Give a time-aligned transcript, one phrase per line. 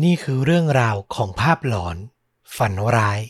[0.00, 1.96] นี่คือเรื่องราวของภาพหลอน
[2.56, 3.20] ฝันร้าย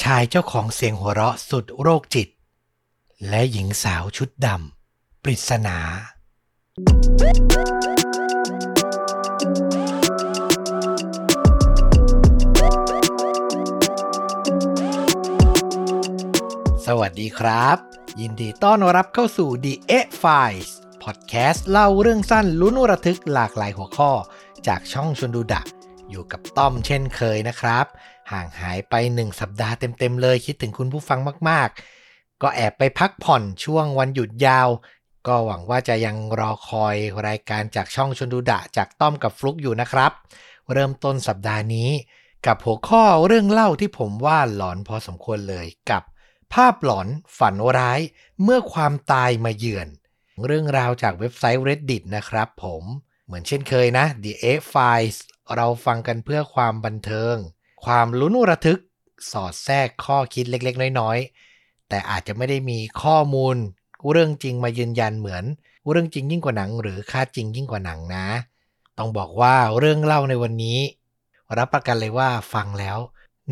[0.00, 2.28] ชายเจ้าของเสียงหัวเราะสุดโรคจิต
[3.28, 5.78] และหญิงสาวชุดดำปริศนา
[16.86, 17.76] สวัสดีครับ
[18.20, 20.70] ยินดีต้อนรับเข้าสู่ The e Files
[21.02, 24.12] พอดแคสต์เล่าเรื่องสั้นลุ้นระทึกหลากหลายหัวข้อ
[24.66, 25.62] จากช่องชวนดูดะ
[26.10, 27.86] อยู่กับต้อมเช่นเคยนะครับ
[28.32, 31.68] ห่างหายไปหนึ่งสัปดาห์เต็ม ๆ เลยคิดถึงคุณผู้ฟังมาก
[32.04, 34.68] ๆ ก็แอบไปพักผ่อนช่วงวันหยุดยาว
[35.26, 40.12] ก็หวังว่าจะยังรอคอยรายการจากช่องชนดูดะ จากต้อมกับฟลุกอยู่นะครับ
[40.72, 41.90] เริ่มต้นสัปดาห์นี้
[42.46, 46.02] กับหัวข้อเรื่องเล่าที่ผมว่าหลอนพอสมควรเลยกับ
[46.52, 48.00] ภาพหลอนฝันร้าย
[48.42, 49.88] เมื่อความตายมาเยือน
[50.46, 52.84] เรื่องราวจากเว็บไซต์ reddit นะครับผม
[53.28, 55.16] เหมือนเช่นเคยนะ The A Files
[55.56, 57.36] เราฟังกันเพื่อความบันเทิง
[57.84, 58.80] ความลุ้นระทึก
[59.30, 63.56] สอดแทรกข้อคิดเล็กๆ น้อยๆ แต่อาจจะไม่ได้มีข้อมูล
[64.10, 65.44] เรื่องจริงมายืนยันเหมือน
[65.90, 68.26] เรื่องจริงยิ่งกว่าหนัง หรือค่าจริงยิ่งกว่าหนังนะ
[68.98, 70.78] ต้องบอกว่าเรื่องเล่าในวันนี้
[71.58, 72.98] รับประกันเลยว่าฟังแล้ว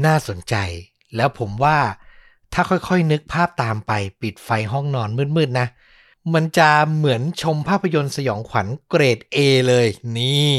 [0.05, 0.55] น่าสนใจ
[1.17, 1.79] แล้วผมว่า
[2.53, 5.67] ถ้าค่อยๆนึกภาพตามไปปิดไฟห้องนอนมืดๆนะ
[6.35, 9.39] มันจะเหมือนชมภาพยนตร์สยองขวัญเกรด A
[9.69, 9.89] เลย
[10.19, 10.57] นี่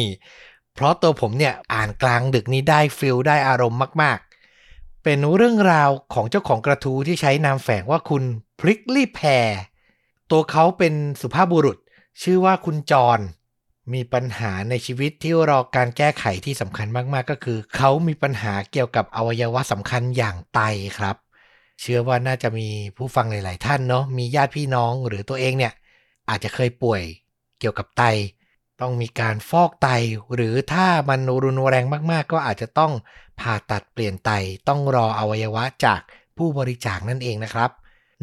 [0.74, 8.24] เพราะตัวผมเนี่ยอ่านกลางดึกนี้ได้ฟิลได้อารมณ์มากๆ เป็นเรื่องราวของเจ้าของกระทู้ที่ใช้นามแฝงว่าคุณ
[8.60, 9.48] พริกลี่แพร
[10.32, 11.78] ตัวเขาเป็นสุภาพบุรุษ
[12.22, 13.20] ชื่อว่าคุณจร
[13.94, 20.60] มีปัญหาในชีวิตที่รอการแก้ไขที่สำคัญมากๆ ก็คือ เขามีปัญหาเกี่ยวกับอวัยวะสำคัญอย่างไต
[20.98, 21.16] ครับ
[21.80, 25.74] เชื่อว่าน่าจะมีผู้ฟังหลาย ๆ ท่านเนาะมีญาติพี่น้องหรือตัวเองเนี่ย
[26.30, 27.02] อาจจะเคยป่วย
[27.60, 28.04] เกี่ยวกับไต
[28.82, 29.90] ต้องมีการฟอกไต
[30.34, 32.92] หรือถ้ามันรุนแรงมาก ๆ ก็อาจจะต้อง
[33.40, 34.32] ผ่าตัดเปลี่ยนไต
[34.68, 36.00] ต้องรออวัยวะจาก
[36.38, 37.72] ผู้บริจาคนั่นเองนะครับ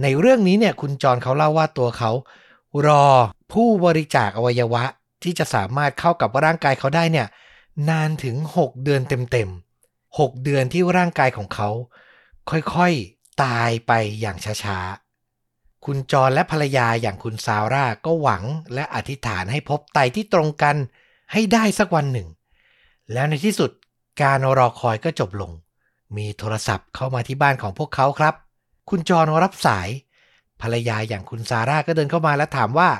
[0.02, 2.10] ในเรื่องนี้เนี่ยคุณจรเขาเล่าว่าตัวเขา
[2.86, 3.06] รอ
[3.52, 4.84] ผู้บริจาคอวัยวะ
[5.22, 7.26] ที่จะสามารถเข้ากับร่างกายเขาได้เนี่ย
[7.88, 11.68] นานถึง 6 เดือนเต็มๆ6เดือนที่ร่างกายของเขา
[12.50, 20.76] ค่อยๆ ตายไปอย่างช้าๆ คุณจรและภรรยาอย่างคุณซาร่าก็หวังและอธิษฐานให้พบไตที่ตรงกัน
[21.32, 22.28] ให้ได้สักวันหนึ่ง
[23.12, 23.70] แล้วในที่สุด
[24.22, 25.52] การรอคอยก็จบลง
[26.16, 28.34] มีโทรศัพท์เข้ามาที่บ้านของพวกเขาครับ
[28.90, 29.88] คุณจรรับสาย
[30.62, 32.90] ภรรยาอย่างคุณซาร่าก็เดินเข้ามาและถามว่า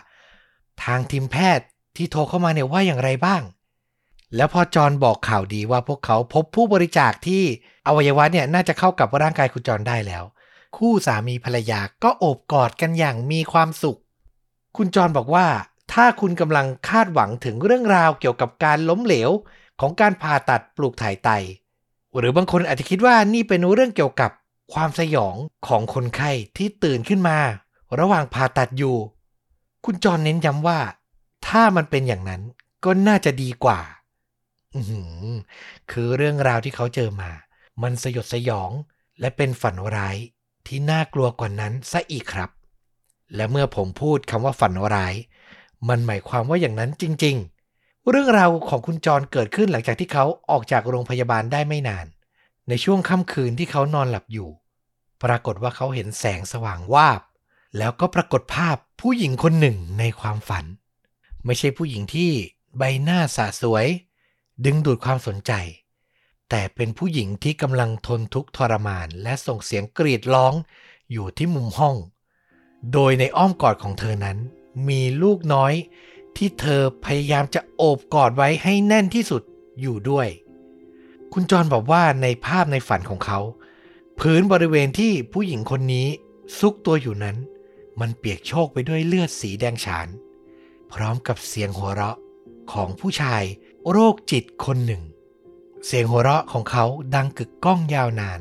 [0.84, 3.42] ทางทีมแพทย์ที่โทรเข้ามาเนี่ยว่าอย่างไรบ้าง
[4.36, 7.42] แล้วพอจอนบอกข่าวดีว่าพวกเขาพบผู้บริจาคที่
[7.86, 10.24] อวัยวะเนี่ยน่าจะเข้ากับร่างกายคุณจอนได้แล้ว
[10.76, 13.98] คู่สามีภรรยาก็โอบกอดกันอย่างมีความสุข
[14.76, 15.46] คุณจอนบอกว่า
[15.92, 19.30] ถ้าคุณกำลังคาดหวังถึงเรื่องราวเกี่ยวกับการล้มเหลว
[19.80, 21.30] ของการผ่าตัดปลูกถ่ายไต
[22.18, 24.30] หรือบางคนอาจจะคิดว่านี่เป็นเรื่องเกี่ยวกับ
[24.72, 25.36] ความสยอง
[25.66, 27.38] ของคนไข้ที่ตื่นขึ้นมา
[27.98, 28.96] ระหว่างผ่าตัดอยู่
[29.84, 30.78] คุณจอนเน้นย้ำว่า
[31.46, 32.42] ถ้ามันเป็นอย่างนั้น
[32.84, 33.80] ก็น่าจะดีกว่า
[35.90, 37.30] คือเรื่องราวที่เขาเจอมา
[37.82, 38.70] มันสยดสยอง
[39.20, 40.16] และเป็นฝันร้าย
[40.66, 42.50] ที่น่ากลัวกว่านั้นซะอีกครับ
[43.34, 45.14] และเมื่อผมพูดคำว่าฝันร้าย
[45.88, 47.36] มันหมายความว่าอย่างนั้นจริง
[47.72, 52.06] ๆ เรื่องราวของคุณจรเกิดขึ้นหลังจากที่เขาออกจากโรงพยาบาลได้ไม่นาน
[52.68, 54.50] ในช่วงค่ำคืนที่เขานอนหลับอยู่
[55.22, 57.20] ปรากฏว่าเขาเห็นแสงสว่างวาบ
[57.78, 60.64] แล้วก็ปรากฏภาพผู้หญิงคนหนึ่งในความฝัน
[61.44, 62.30] ไม่ใช่ผู้หญิงที่
[62.76, 63.86] ใบหน้าสะสวย
[64.64, 65.52] ดึงดูดความสนใจ
[66.50, 70.54] แต่เป็นผู้หญิงที่กำลังทนทุกข์ทรมาน และส่งเสียงกรีดร้อง
[71.12, 71.96] อยู่ที่มุมห้อง
[72.92, 74.38] โดยในอ้อมกอดของเธอนั้น
[74.88, 75.72] มีลูกน้อย
[76.36, 79.42] ที่เธอพยายามจะโอบกอดไว้ให้แน่นที่สุด
[79.80, 80.28] อยู่ด้วย
[81.32, 83.40] คุณจรบอกว่าในภาพในฝันของเขา
[84.20, 86.06] พื้นบริเวณที่ผู้หญิงคนนี้
[86.58, 87.36] ซุกตัวอยู่นั้น
[88.00, 90.08] มันเปียกโชกไปด้วยเลือดสีแดงฉาน
[90.92, 92.18] พร้อมกับเสียงหัวเราะ
[92.72, 93.42] ของผู้ชาย
[93.90, 95.02] โรคจิตคนหนึ่ง
[95.86, 98.40] เสียงหัวเราะของเขาดังกึกก้องยาวนาน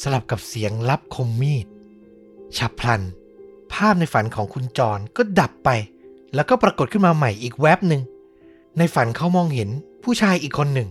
[0.00, 1.66] สลับกับเสียงลับคมมีด
[2.56, 3.02] ฉับพลัน
[3.72, 5.70] ภาพในฝันของคุณจรก็ดับไป
[6.34, 8.02] แล้วก็ปรากฏขึ้นมาใหม่อีกแวบหนึ่ง
[8.78, 9.70] ในฝันเขามองเห็น
[10.02, 10.88] ผู้ชายอีกคนหนึ่ง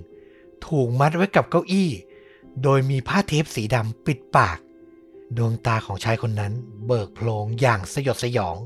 [0.66, 1.90] ถูกมัดไว้กับเก้าอี้
[2.64, 4.58] โดยมีผ้าเทปสีดำปิดปาก
[5.38, 6.54] ดวงตาของชายคนนั้น
[6.86, 8.58] เบิกโพลงอย่างสยดสยอง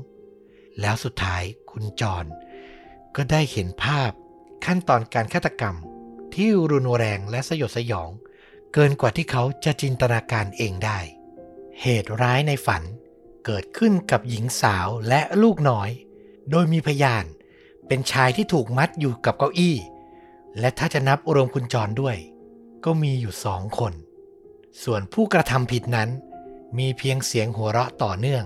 [0.80, 2.24] แล้วสุดท้ายคุณจร
[3.16, 4.10] ก็ได้เห็นภาพ
[4.66, 5.76] ขั้นตอนการฆาตกรรม
[6.34, 8.10] ที่รุนแรงและสยดสยอง
[8.74, 10.98] เกินกว่าที่เขาจะจินตนาการเองได้
[11.80, 12.82] เหตุร้ายในฝัน
[13.44, 15.90] เกิดขึ้นกับหญิงสาวและลูกน้อย
[16.50, 17.24] โดยมีพยาน
[17.86, 19.76] เป็นชายที่ถูกมัดอยู่กับเก้าอี้
[20.58, 22.16] และถ้าจะนับรวมคุณจรด้วย
[22.84, 23.92] ก็มีอยู่สองคน
[24.82, 26.10] ส่วนผู้กระทำผิดนั้น
[26.78, 28.44] มีเพียงเสียงหัวเราะต่อเนื่อง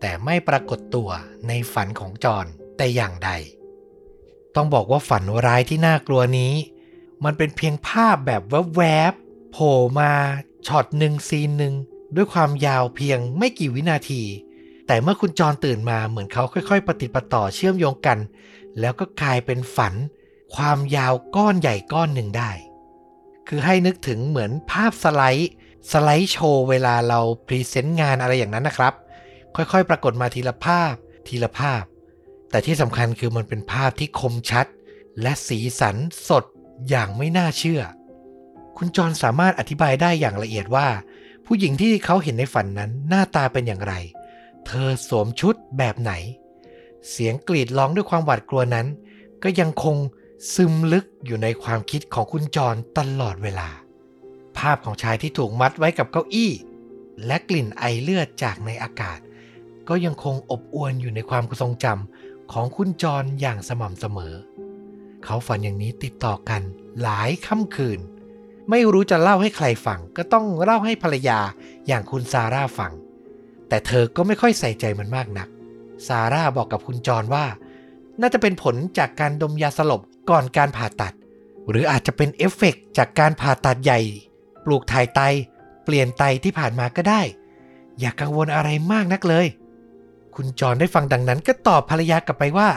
[0.00, 1.10] แต่ไม่ปรากฏตัว
[1.48, 2.46] ในฝันของจร
[2.76, 3.30] แต่อย่างใด
[4.58, 6.52] ต้องบอกว่าฝันร้ายที่น่ากลัวนี้
[7.24, 8.42] มันเป็นเพียงภาพแบบ
[8.76, 10.12] แวบๆโผล่มา
[10.66, 11.74] ช็อตหนึ่งซีนหนึ่ง
[12.16, 14.22] ด้วยความยาวเพียงไม่กี่วินาที
[14.86, 18.18] แต่เมื่อคุณจรตื่นมาเหมือนเขาค่อย ๆ ปฏิดปะต่อเชื่อมโยงกัน
[18.80, 19.94] แล้วก็กลายเป็นฝัน
[20.54, 22.50] ความยาวก้อนใหญ่ก้อนหนึ่งได้
[23.48, 25.50] คือให้นึกถึงเหมือนภาพสไลด์
[25.92, 28.94] สไลด์โชว์เวลาเราพรีเซนต์งานอะไรอย่างนั้นนะครับ
[29.56, 30.92] ค่อยๆ ปรากฏมาทีละภาพ
[31.28, 31.82] ทีละภาพ
[32.50, 34.66] แต่ที่สำคัญคือมันเป็นภาพที่คมชัด
[35.22, 35.96] และสีสัน
[36.28, 36.44] สด
[36.88, 37.82] อย่างไม่น่าเชื่อ
[38.76, 40.88] คุณจรสามารถอธิบายได้อย่างละเอียดว่า
[41.46, 43.94] ผู้หญิงที่เขาเห็นในฝันนั้นหน้าตาเป็นอย่างไร
[44.66, 46.12] เธอสวมชุดแบบไหน
[47.10, 48.86] เสียงกรีดร้องด้วยความหวาดกลัวนั้น
[49.42, 49.96] ก็ยังคง
[50.54, 53.68] ซึมลึกอยู่ในความคิดของคุณจรตลอดเวลา
[54.58, 56.52] ภาพของชายที่ถูกมัดไว้กับเก้าอี้
[57.26, 59.18] และกลิ่นไอเลือดจากในอากาศ
[59.88, 62.17] ก็ยังคงอบอวลอยู่ในความทรงจำ
[62.52, 64.34] ของคุณจรอย่างสม่ำเสมอ
[65.24, 66.62] เขาฝันอย่างนี้ติดต่อกัน
[67.02, 68.00] หลายค่ำคืน
[68.70, 71.38] ไม่รู้จะเล่าให้ใครฟัง ก็ต้องเล่าให้ภรรยา
[71.86, 72.92] อย่างคุณซาร่าฟัง
[73.68, 75.48] แต่เธอก็ไม่ค่อยใส่ใจมันมากนัก
[76.06, 77.46] ซาร่าบอกกับคุณจรว่า
[78.20, 81.14] น่าจะเป็นผลจากการดมยาสลบก่อนการผ่าตัด
[81.68, 84.00] หรืออาจจะเป็นเอฟเฟกต์จากการผ่าตัดใหญ่
[84.64, 85.20] ปลูกถ่ายไต
[85.84, 87.22] เปลี่ยนไตที่ผ่านมาก็ได้
[88.00, 89.46] อย่ากังวลอะไรมากนักเลย
[90.40, 92.68] คุณจรได้ฟังดังนั้น ก็ตอบภรรยากลับไปว่า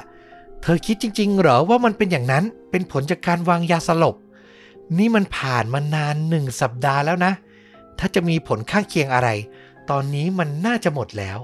[0.62, 4.16] เธอคิดจริง ๆ เหรอว่ามันเป็นอย่างนั้น เป็นผลจากการวางยาสลบ
[4.98, 7.34] นี่มันผ่านมานานหนึ่งสัปดาห์แล้วนะ
[8.00, 9.30] ถ้าจะมีผลข้างเคียงอะไร
[9.90, 11.40] ตอนนี้มันน่าจะหมดแล้ว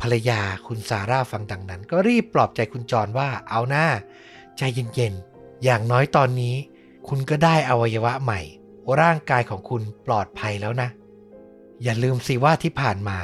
[0.00, 3.86] ภรรยาคุณซาร่าฟังดังนั้น ก็รีบปลอบใจคุณจรว่า เอาหน้า
[4.58, 6.54] ใจเย็นๆ อย่างน้อยตอนนี้
[7.08, 8.40] คุณก็ได้อวัยวะใหม่
[9.00, 10.88] ร่างกายของคุณปลอดภัยแล้วนะ
[11.82, 13.18] อย่าลืมสิว่าที่ผ่านมา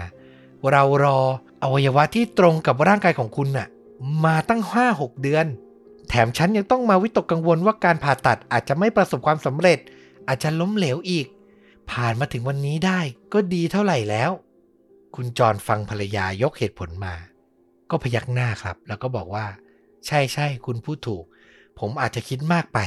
[0.70, 1.20] เรารอ
[1.62, 3.68] อวัยวะที่ตรงกับร่างกายของคุณน่ะ
[4.24, 5.46] มาตั้ง 5-6 เดือน
[6.08, 9.78] แถมฉันยังต้องมาวิตกกังวลว่าการผ่าตัดอาจจะไม่ประสบความสำเร็จ
[10.28, 11.26] อาจจะล้มเหลวอีก
[11.90, 13.00] ผ่านมาถึงวันนี้ได้
[13.32, 14.30] ก็ดีเท่าไหร่แล้ว
[15.14, 17.14] คุณจรฟังภรรยายกเหตุผลมา
[17.90, 19.46] ก็พยักหน้าครับ แล้วก็บอกว่า
[20.06, 21.24] ใช่ใช่คุณพูดถูก
[21.78, 22.78] ผมอาจจะคิดมากไป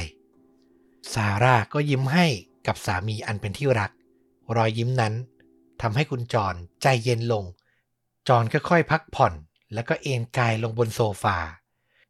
[1.12, 2.26] ซาร่าก็ยิ้มให้
[2.66, 3.90] กับสามีอันเป็นที่รัก
[4.56, 5.14] รอยยิ้มนั้น
[5.82, 7.44] ทำให้คุณจรใจเย็นลง
[8.28, 9.32] จอรค่อยๆ พักผ่อน
[9.74, 11.38] แล้วก็เอนกายลงบนโซฟา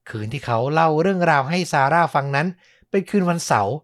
[0.08, 2.48] คืนที่เขาเล่าเรื่องราวให้ซาร่าฟังนั้น
[2.90, 3.74] เป็นคืนวันเสาร์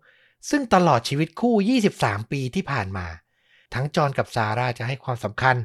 [0.51, 1.55] ซึ่งตลอดชีวิตคู่
[1.91, 3.07] 23 ปีที่ผ่านมา
[3.75, 5.57] ทั้งจอรกับซาร่าจะให้ความสำคัญ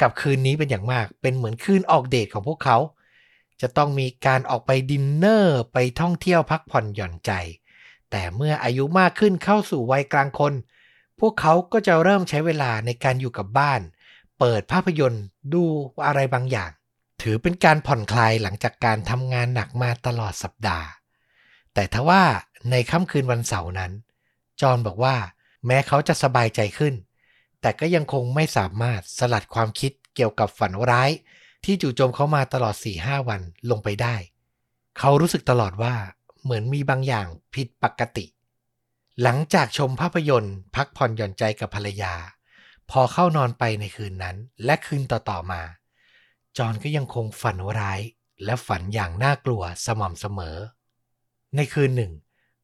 [0.00, 2.78] กับคืนนี้เป็นอย่างมาก เป็นเหมือนคืนออกเดทของพวกเขา
[3.60, 7.32] จะต้องมีการออกไปดินเนอร์ไปท่องเที่ยวพักผ่อนหย่อนใจ
[8.10, 10.54] แต่เมื่ออายุมากขึ้นเข้าสู่วัยกลางคน
[11.20, 13.80] พวกเขาก็จะเริ่มใช้เวลาในการอยู่กับบ้าน
[14.44, 15.24] เปิดภาพยนตร์
[15.54, 15.64] ดู
[16.06, 16.70] อะไรบางอย่าง
[17.22, 20.86] ถือเป็นการผ่อนคลายหลังจากการทำงานหนักมาตลอดสัปดาห์
[21.74, 22.22] แต่ทว่า
[22.70, 23.92] ในค่ำคืนวันเสาร์นั้น
[24.60, 25.16] จอห์นบอกว่า
[25.66, 26.94] แม้เขาจะสบายใจขึ้น
[27.60, 31.10] แต่ก็ยังคงไม่สามารถสลัดความคิดเกี่ยวกับฝันร้าย
[31.64, 33.40] ที่จู่โจมเขามาตลอด4-5วัน
[33.70, 34.16] ลงไปได้
[34.98, 35.94] เขารู้สึกตลอดว่า
[36.42, 38.26] เหมือนมีบางอย่างผิดปกติ
[39.22, 42.14] หลังจากชมภาพยนตร์ พักผ่อนหย่อนใจกับภรรยา
[42.94, 45.62] พอเข้านอนไปในคืนนั้น และคืนต่อๆมา
[46.58, 48.00] จอนก็ยังคงฝันร้าย
[48.44, 50.56] และฝันอย่างน่ากลัวสม่ำเสมอ
[51.56, 52.12] ในคืนหนึ่ง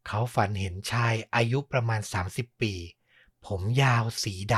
[0.07, 2.73] เขาฝันเห็นชายอายุประมาณ 30 ปี
[3.47, 4.55] ผมยาวสีด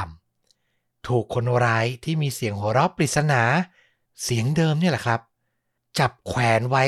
[0.52, 3.42] ำถูกคนร้ายที่มีเสียงหัวเราะปริศนา
[4.22, 5.20] เสียงเดิมเนี่ยแหละครับ
[5.98, 6.84] จับแขวนไว้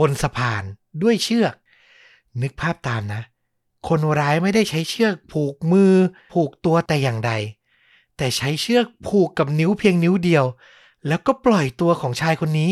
[0.00, 0.62] บนสะพาน
[1.02, 1.54] ด้วยเชือก
[2.42, 3.22] นึกภาพตามนะ
[3.88, 5.92] คนร้ายไม่ได้ใช้เชือกผูกมือ
[6.32, 7.32] ผูกตัวแต่อย่างใด
[8.16, 10.44] แต่ใช้เชือกผูกกับนิ้วเพียงนิ้วเดียว
[11.06, 12.70] แล้วก็ปล่อยตัวของชายคนนี้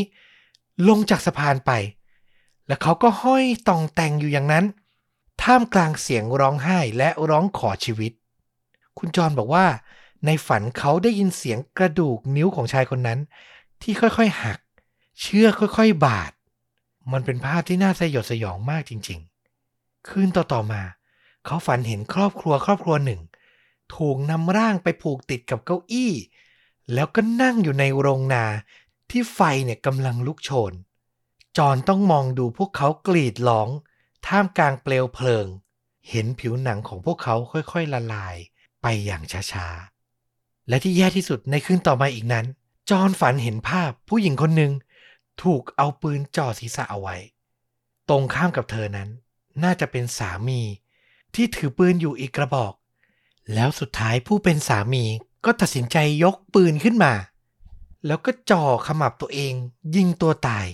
[0.89, 1.73] ลงจากสะพานไป
[2.67, 4.65] แล้วเขาก็ห้อยตองแต่งอยู่อย่างนั้น
[5.43, 8.13] ท่ามกลางเสียงร้องไห้และร้องขอชีวิต
[8.99, 9.67] คุณจรบอกว่า
[10.27, 13.19] ในฝันเขาได้ยินเสียงกระดูกนิ้วของชายคนนั้น
[13.83, 14.59] ที่ค่อยๆหัก
[15.21, 16.33] เชือกค่อยๆ บาด
[17.13, 19.21] มันเป็นภาพที่น่าสยดสยองมากจริง
[19.65, 20.83] ๆ คืนต่อๆมา
[21.45, 23.21] เขาฝันเห็นครอบครัวครอบครัวหนึ่ง
[23.97, 26.13] ถูกนำร่างไปผูกติดกับเก้าอี้
[26.93, 28.45] แล้วก็นั่งอยู่ในโรงนา
[29.11, 30.73] ที่ไฟเนี่ยกำลังลุกโชน
[31.57, 33.69] จอนต้องมองดูพวกเขากรีดร้อง
[34.27, 35.47] ท่ามกลางเปลวเพลิง
[36.11, 38.37] เห็นผิวหนังของพวกเขาค่อยๆละลาย
[38.83, 39.23] ไปอย่าง
[39.53, 42.47] ช้าๆ และที่แย่ที่สุดในคืนต่อมาอีกนั้น
[42.91, 44.73] จอนฝันเห็นภาพผู้หญิงคนหนึ่ง
[45.43, 47.17] ถูกเอาปืนจ่อศีรษะเอาไว้
[48.09, 49.09] ตรงข้ามกับเธอนั้น
[49.63, 50.61] น่าจะเป็นสามี
[51.35, 52.73] ที่ถือปืนอยู่อีกกระบอก
[53.55, 55.05] แล้วสุดท้ายผู้เป็นสามี
[55.45, 57.13] ก็ตัดสินใจยกปืนขึ้นมา
[58.07, 59.53] แล้วก็จ่อขมับตัวเอง
[59.97, 60.67] ยิงตัวตาย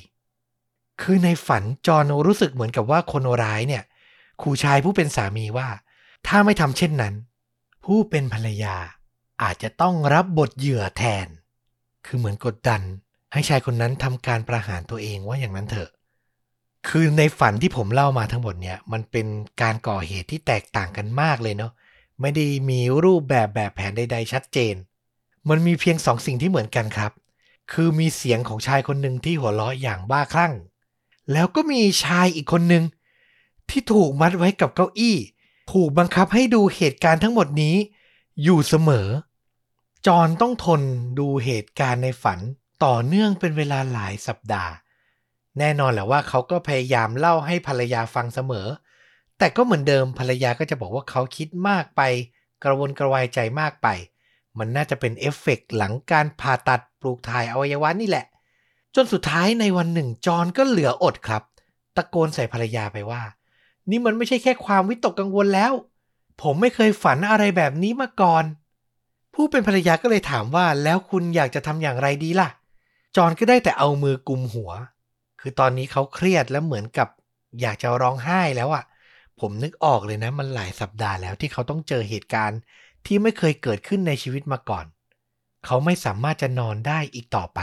[1.00, 3.82] คือในฝันจอห์นรู้สึกเหมือนกับว่าคนร้ายเนี่ย
[4.42, 5.68] ขู่ชายผู้เป็นสามีว่า
[6.26, 7.14] ถ้าไม่ทำเช่นนั้น
[7.84, 8.76] ผู้เป็นภรรยา
[9.42, 11.26] อาจจะต้องรับบทเหยื่อแทน
[12.06, 12.80] คือเหมือนกดดัน
[13.32, 15.90] ให้ชายคนนั้นทำการประหารตัวเองว่าอย่างนั้นเถอะ
[16.88, 19.26] คือในฝันที่ผมเล่ามาทั้งหมดเนี่ย มันเป็น
[19.62, 21.72] การก่อเหตุที่แตกต่างกันมากเลยเนาะ
[22.20, 24.74] ไม่ได้มีรูปแบบแบบแผนใด ๆ ชัดเจน
[25.48, 27.12] มันมีเพียงสองสิ่งที่เหมือนกันครับ
[27.72, 30.54] คือมีเสียงของชายคนหนึ่งที่หัวเราะอย่างบ้าคลั่ง
[31.32, 32.84] แล้วก็มีชายอีกคนหนึ่ง
[33.68, 35.16] ที่ถูกมัดไว้กับเก้าอี้
[35.72, 37.76] ถูกบังคับให้ดูเหตุการณ์ทั้งหมดนี้
[38.42, 39.08] อยู่เสมอ
[40.06, 40.82] จอนต้องทน
[41.18, 42.38] ดูเหตุการณ์ในฝัน
[42.84, 44.72] ต่อเนื่องเป็นเวลาหลายสัปดาห์
[45.58, 48.66] แน่นอนแหละว่าเขาก็พยายามเล่าให้ภรรยาฟังเสมอ
[49.38, 52.02] แต่ก็เหมือนเดิมภรรยาก็จะบอกว่าเขาคิดมากไป
[52.64, 53.88] กระวนกระวายใจมากไป
[54.58, 58.26] มันน่าจะเป็นเอฟเฟกต์หลังการผ่าตัดปลูกถ่ายอวัยวะนี่แหละ
[58.94, 61.42] จนสุดท้ายในวันหนึ่งจอนก็เหลืออดครับ
[61.96, 63.22] ตะโกนใส่ภรรยาไปว่า
[63.90, 65.72] นี่มันไม่ใช่แค่ความวิตกกังวลแล้ว
[66.42, 68.44] ผมไม่เคยฝันอะไรแบบนี้มาก่อน
[69.34, 72.48] ผู้เป็นภรรยาก็เลยถามว่าแล้วคุณอยากจะทำอย่างไรดีล่ะ
[73.16, 74.70] จอนก็ได้แต่เอามือกุมหัว
[75.40, 77.08] คือตอนนี้เขาเครียดและเหมือนกับ
[77.60, 78.84] อยากจะร้องไห้แล้วอะ่ะ
[79.40, 82.60] ผมนึกออกเลยนะ มันหลายสัปดาห์แล้วที่เขาต้องเจอเหตุการณ์
[83.06, 84.86] ที่ไม่เคยเกิดขึ้นในชีวิตมาก่อน
[85.66, 87.60] เขาไม่สามารถจะนอนได้อีกต่อไป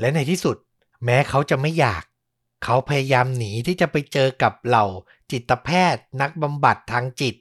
[0.00, 0.56] และในที่สุด
[1.04, 2.02] แม้เขาจะไม่อยาก
[2.64, 4.86] เขาพยายามหนีที่จะไปเจอกับเหล่า
[5.30, 7.34] จิตแพทย์ นักบำบัดทางจิต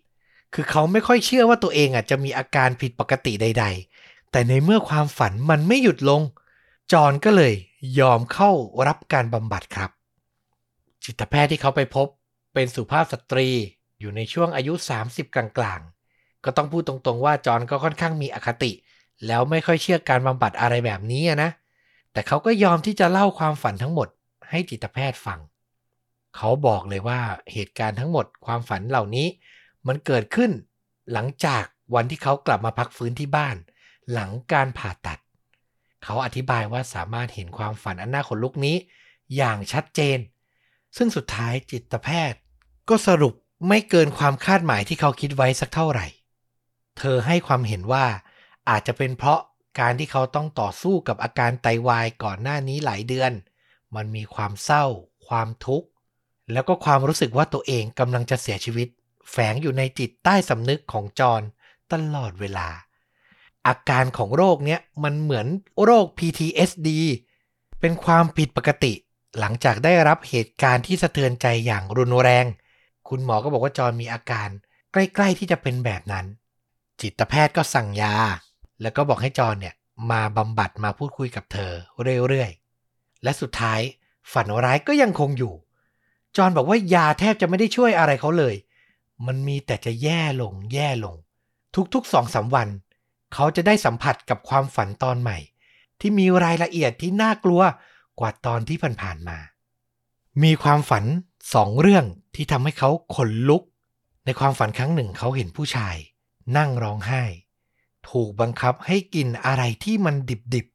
[0.53, 3.65] คือเขาไม่ค่อยเชื่อว่าตัวเองอะจะมีอาการผิดปกติใด
[3.97, 6.21] ๆ แต่ในเมื่อความฝันมันไม่หยุดลง
[6.91, 7.53] จอนก็เลย
[7.99, 8.51] ยอมเข้า
[8.87, 9.91] รับการบำบัดครับ
[11.03, 12.07] จิตแพทย์ที่เขาไปพบ
[12.53, 13.49] เป็นสุภาพสตรี
[13.99, 14.73] อยู่ในช่วงอายุ
[15.05, 18.71] 30 กลางๆ ก็ต้องพูดตรงๆว่าจอนก็ค่อนข้างมีอคติ
[19.27, 21.49] แล้วไม่ค่อยเชื่อการบำบัดอะไรแบบนี้นะ
[22.13, 24.07] แต่เขาก็ยอมที่จะเล่าความฝันทั้งหมด
[24.49, 25.39] ให้จิตแพทย์ฟัง
[26.35, 27.19] เขาบอกเลยว่า
[27.53, 29.27] เหตุการณ์ทั้งหมดความฝันเหล่านี้
[29.87, 30.51] มันเกิดขึ้น
[31.13, 31.63] หลังจาก
[31.95, 33.55] วันที่เขากลับมาพักฟื้นที่บ้าน
[34.11, 35.19] หลังการผ่าตัด
[36.03, 38.75] เขาอธิบายว่าสามารถเห็นความฝันอันน่าขนลุกนี้
[39.35, 40.19] อย่างชัดเจน
[40.97, 42.40] ซึ่งสุดท้ายจิตแพทย์
[42.91, 43.33] ก็สรุป
[43.67, 46.07] ไม่เกินความคาดหมายที่เขาคิดไว้สักเท่าไหร่
[46.97, 48.05] เธอให้ความเห็นว่า
[48.69, 49.39] อาจจะเป็นเพราะ
[49.79, 53.31] การที่เขาต้องต่อสู้กับอาการไตาวายก่อนหน้านี้หลายเดือน
[53.95, 54.85] มันมีความเศร้า
[55.27, 55.87] ความทุกข์
[56.51, 58.87] แล้วก็ความรู้สึกว่าตัวเองกำลังจะเสียชีวิต
[59.31, 61.41] แฝงอยู่ในจิตใต้สำนึกของจอน
[61.91, 62.67] ตลอดเวลา
[63.67, 65.47] อาการของโรคเนี้ยมันเหมือน
[65.83, 66.89] โรค PTSD
[67.79, 68.93] เป็นความผิดปกติ
[69.39, 72.45] หลังจากได้รับเหตุการณ์ที่สะเทือนใจอย่างรุนแรง
[73.13, 74.49] คุณหมอก็บอกว่าจอนมีอาการ
[74.93, 76.25] ใกล้ ๆ ที่จะเป็นแบบนั้น
[77.01, 78.15] จิตแพทย์ก็สั่งยา
[78.81, 79.75] แล้วก็บอกให้จอนเนี่ย
[80.11, 81.71] มาบำบัดมาพูดคุยกับเธอ
[82.27, 83.79] เรื่อยๆ และสุดท้าย
[84.33, 85.53] ฝันร้ายก็ยังคงอยู่
[86.37, 88.55] จอนบอกว่ายาแทบจะไม่ได้ช่วยอะไรเขาเลย
[89.25, 91.15] มันมีแต่จะแย่ลงแย่ลง
[91.93, 92.67] ทุกๆสองสาวัน
[93.33, 95.37] เขาจะได้สัมผัสกับความฝันตอนใหม่
[95.99, 97.61] ที่มีรายละเอียดที่น่ากลัว
[98.19, 99.37] กว่าตอนที่ผ่านๆมา
[100.43, 101.05] มีความฝัน
[101.53, 102.05] สองเรื่อง
[102.35, 103.63] ที่ทำให้เขาขนลุก
[104.25, 105.95] ในความฝันครั้งหนึ่งเขาเห็นผู้ชาย
[106.57, 107.23] นั่งร้องไห้
[108.09, 110.15] ถูกบังคับให้กินอะไรที่มัน
[110.53, 110.67] ดิบ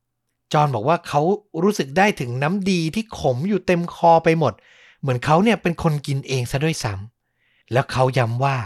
[0.00, 1.20] ๆ จอนบอกว่าเขา
[1.62, 4.52] รู้สึกได้ถึงน้ำดีที่ขมอยู่เต็มคอไปหมด
[5.00, 8.56] เหมือนเขาเนี่ยเป็นคนกินเองซะด้วยซ้ำแล้วเขาย้ำว่า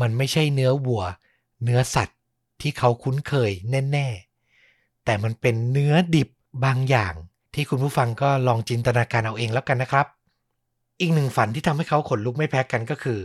[0.00, 1.04] มันไม่ใช่เนื้อวัว
[1.64, 2.18] เนื้อสัตว์
[2.60, 6.28] ที่เขาคุ้นเคยแน่ๆ แต่มันเป็นเนื้อดิบ
[6.64, 7.14] บางอย่าง
[7.54, 10.06] ที่คุณผู้ฟังก็ลองจินตนาการเอาเองแล้วกันนะครับ
[11.00, 13.20] อีกหนึ่งฝันที่ทำให้เขาขนลุกไม่แพ้กันก็คือ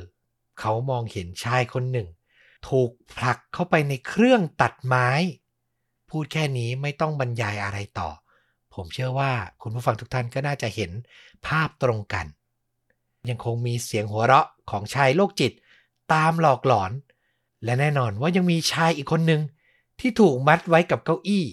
[0.59, 2.07] เขามองเห็นชายคนหนึ่ง
[2.67, 5.09] ถูกผลักเข้าไปในเครื่องตัดไม้
[6.09, 8.09] พูดแค่นี้ไม่ต้องบรรยายอะไรต่อ
[8.73, 10.91] ผมเชื่อว่าคุณผู้ฟังทุกท่านก็น่าจะเห็น
[11.47, 12.25] ภาพตรงกัน
[13.29, 15.53] ยังคงมีเสียงหัวเราะของชายโรคจิต
[16.13, 16.91] ตามหลอกหลอน
[17.63, 19.41] และแน่นอนว่ายังมีชายอีกคนหนึ่ง
[19.99, 21.45] ที่ถูกมัดไว้กับเก้าอี้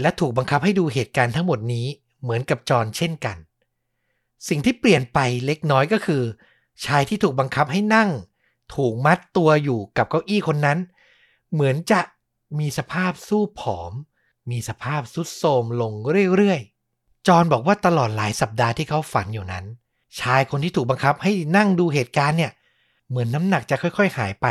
[0.00, 1.86] และถูกบังคับให้ดูเหตุการณ์ทั้งหมดนี้
[2.22, 3.36] เหมือนกับจอนเช่นกัน
[4.48, 6.22] สิ่งที่เปลี่ยนไปเล็กน้อยก็คือ
[6.84, 8.10] ชายที่ถูกบังคับให้นั่ง
[8.74, 10.78] ถูกมัดตัวอยู่กับเก้าอี้คนนั้น
[11.52, 12.00] เหมือนจะ
[12.58, 13.92] มีสภาพสู้ผอม
[14.50, 15.92] มีสภาพสุดโทรมลง
[16.36, 19.64] เรื่อยๆ จอนบอกว่าตลอดหลายสัปดาห์ที่เขาฝันอยู่นั้น
[20.20, 22.52] ชายคนที่ถูกบังคับให้นั่งดูเหตุการณ์เนี่ย
[23.08, 24.46] เหมือนน้ำหนักจะค่อยๆ หายไป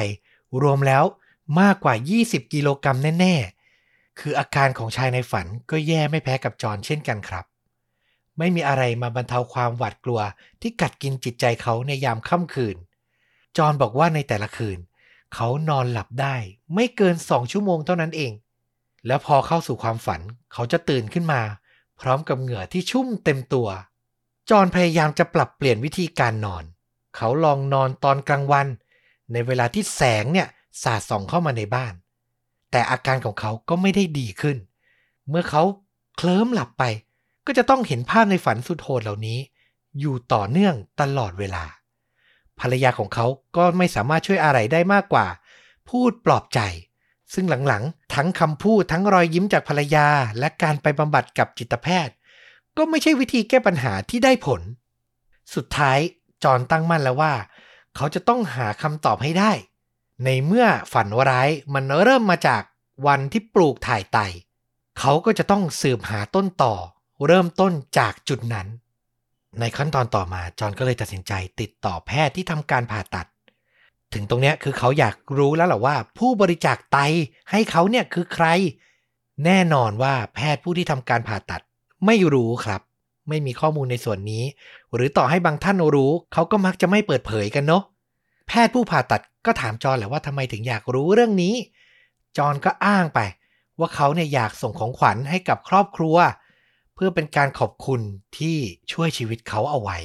[0.62, 1.04] รวมแล้ว
[1.60, 3.36] มากกว่า 20 กิโลกรัมแน่
[3.78, 7.46] ๆ คืออาการของชายในฝันก็แย่ไม่แพ้กับจอนเช่นกันครับ
[8.38, 10.22] ไม่มีอะไรมาบรรเทาความหวาดกลัว
[10.62, 12.76] ที่กัดกินจิตใจเขาในยามค่ำคืน
[13.58, 14.80] จอห์นบอกว่าในแต่ละคืน
[15.34, 16.36] เขานอนหลับได้
[16.74, 18.34] ไม่เกินสองชั่วโมงเท่านั้นเอง
[19.08, 20.22] แล้วพอเข้าสู่ความฝัน
[20.54, 21.42] เขาจะตื่นขึ้นมา
[22.02, 23.68] พร้อมกับเหงื่อที่ชุ่มเต็มตัว
[24.50, 26.64] จอห์นพยายามจะปรับเปลี่ยนวิธีการนอน
[27.16, 28.68] เขาลองนอนตอนกลางวัน
[29.32, 30.48] ในเวลาที่แสงเนี่ย
[30.84, 31.94] สาดส่องเข้ามาในบ้าน
[32.72, 34.58] แต่อาการของเขาก็ไม่ได้ดีขึ้น
[35.30, 35.64] เมื่อเขา
[36.18, 36.84] เคลิ้มหลับไป
[37.46, 39.40] ก็จะต้องเห็นภาพในฝันสุดโหดเหล่านี้
[40.00, 41.64] อยู่ต่อเนื่องตลอดเวลา
[42.60, 43.26] ภรรยาของเขา
[43.58, 45.28] ก็ไม่สามารถช่วยอะไรได้มากกว่า
[45.90, 46.60] พูดปลอบใจ
[47.34, 50.08] ซึ่งหลังๆ ทั้งคำพูดทั้งรอยยิ้มจากภรรยา
[50.40, 52.16] และการไปบำบัดกับจิตแพทย์
[52.78, 54.62] ก็ไม่ใช่วิธีแก้ปัญหาที่ได้ผล
[55.56, 55.98] สุดท้าย
[56.44, 57.34] จอห์นตั้งมั่นแล้วว่า
[57.96, 59.52] เขาจะต้องหาคำตอบให้ได้
[60.26, 62.64] ในเมื่อฝันร้ายมันเริ่มมาจาก
[63.08, 64.18] วันที่ปลูกถ่ายไต
[65.00, 66.76] เขาก็จะต้องสืบหาต้นต่อ
[67.26, 68.68] เริ่มต้นจากจุดนั้น
[69.60, 73.28] ในขั้นตอนต่อมาจอห์นก็เลยตัดสินใจติดต่อแพทย์ที่ทำการผ่าตัด
[74.14, 76.98] ถึงตรงเนี้ยคือเขาอยากรู้แล้วแหละว่า ผู้บริจาคไต
[77.52, 78.48] ให้เขาเนี่ยคือใคร
[79.46, 81.62] แน่นอนว่าแพทย์ผู้ที่ทำการผ่าตัด
[82.06, 82.82] ไม่รู้ครับ
[83.30, 84.44] ไม่มีข้อมูลในส่วนนี้
[84.94, 87.84] หรือต่อให้บางท่านรู้ เขาก็มักจะไม่เปิดเผยกันเนาะ
[88.48, 91.56] แพทย์ผู้ผ่าตัดก็ถามจอห์นแหละว่าทำไมถึงอยากรู้เรื่องนี้
[92.38, 93.20] จอห์นก็อ้างไป
[93.80, 98.02] ว่าเขาเนี่ยอยากส่งของขวัญให้กับครอบครัวเพื่อเป็นการขอบคุณ
[98.38, 98.58] ที่
[98.92, 99.98] ช่วยชีวิตเขาเอาไว้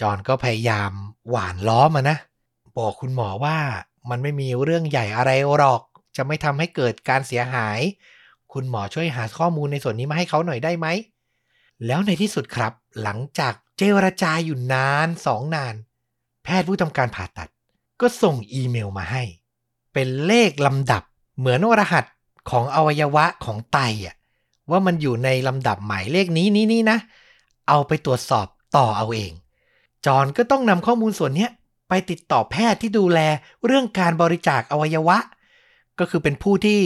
[0.00, 0.90] จอห์นก็พยายาม
[1.30, 2.16] หวานล้อมานะ
[2.78, 3.56] บอกคุณหมอว่า
[4.10, 5.82] มันไม่มีเรื่องใหญ่อะไรหรอก
[6.16, 7.78] จะไม่ทำให้เกิดการเสียหาย
[8.52, 10.86] คุณหมอช่วยหาข้อมูลในส่วนนี้มาให้เขาหน่อยได้ไหม
[11.86, 15.74] แล้วในที่สุดครับ หลังจากเจรจาอยู่นานสองนาน
[16.44, 17.48] แพทย์ผู้ทำการผ่าตัด
[18.00, 19.22] ก็ส่งอีเมลมาให้
[19.92, 21.02] เป็นเลขลำดับ
[21.38, 22.04] เหมือนรหัส
[22.50, 24.16] ของอวัยวะของไตอะ
[24.70, 26.98] ว่ามันอยู่ในลำดับหมายเลขนี้นี้นี้นะ
[27.68, 29.32] เอาไปตรวจสอบต่อเอาเอง
[30.06, 31.48] จอห์นก็ต้องนำข้อมูลส่วนนี้
[31.88, 33.20] ไปติดต่อแพทย์ที่ดูแล
[33.66, 35.18] เรื่องการบริจาคอวัยวะ
[35.98, 36.80] ก็คือเป็นผู้ที่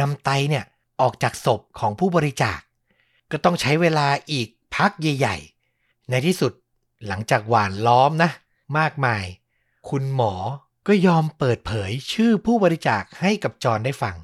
[0.00, 0.64] นำไตเนี่ย
[1.00, 2.58] ออกจากศพของผู้บริจาค
[3.30, 5.36] ก็ต้องใช้เวลาอีกพักใหญ่
[5.74, 6.52] ๆ ในที่สุด
[7.06, 8.30] หลังจากหวานล้อมนะ
[8.78, 9.24] มากมาย
[9.88, 10.34] คุณหมอ
[10.86, 14.16] ก็ยอมเปิดเผยชื่อผู้บริจาคให้กับจอห์นได้ฟัง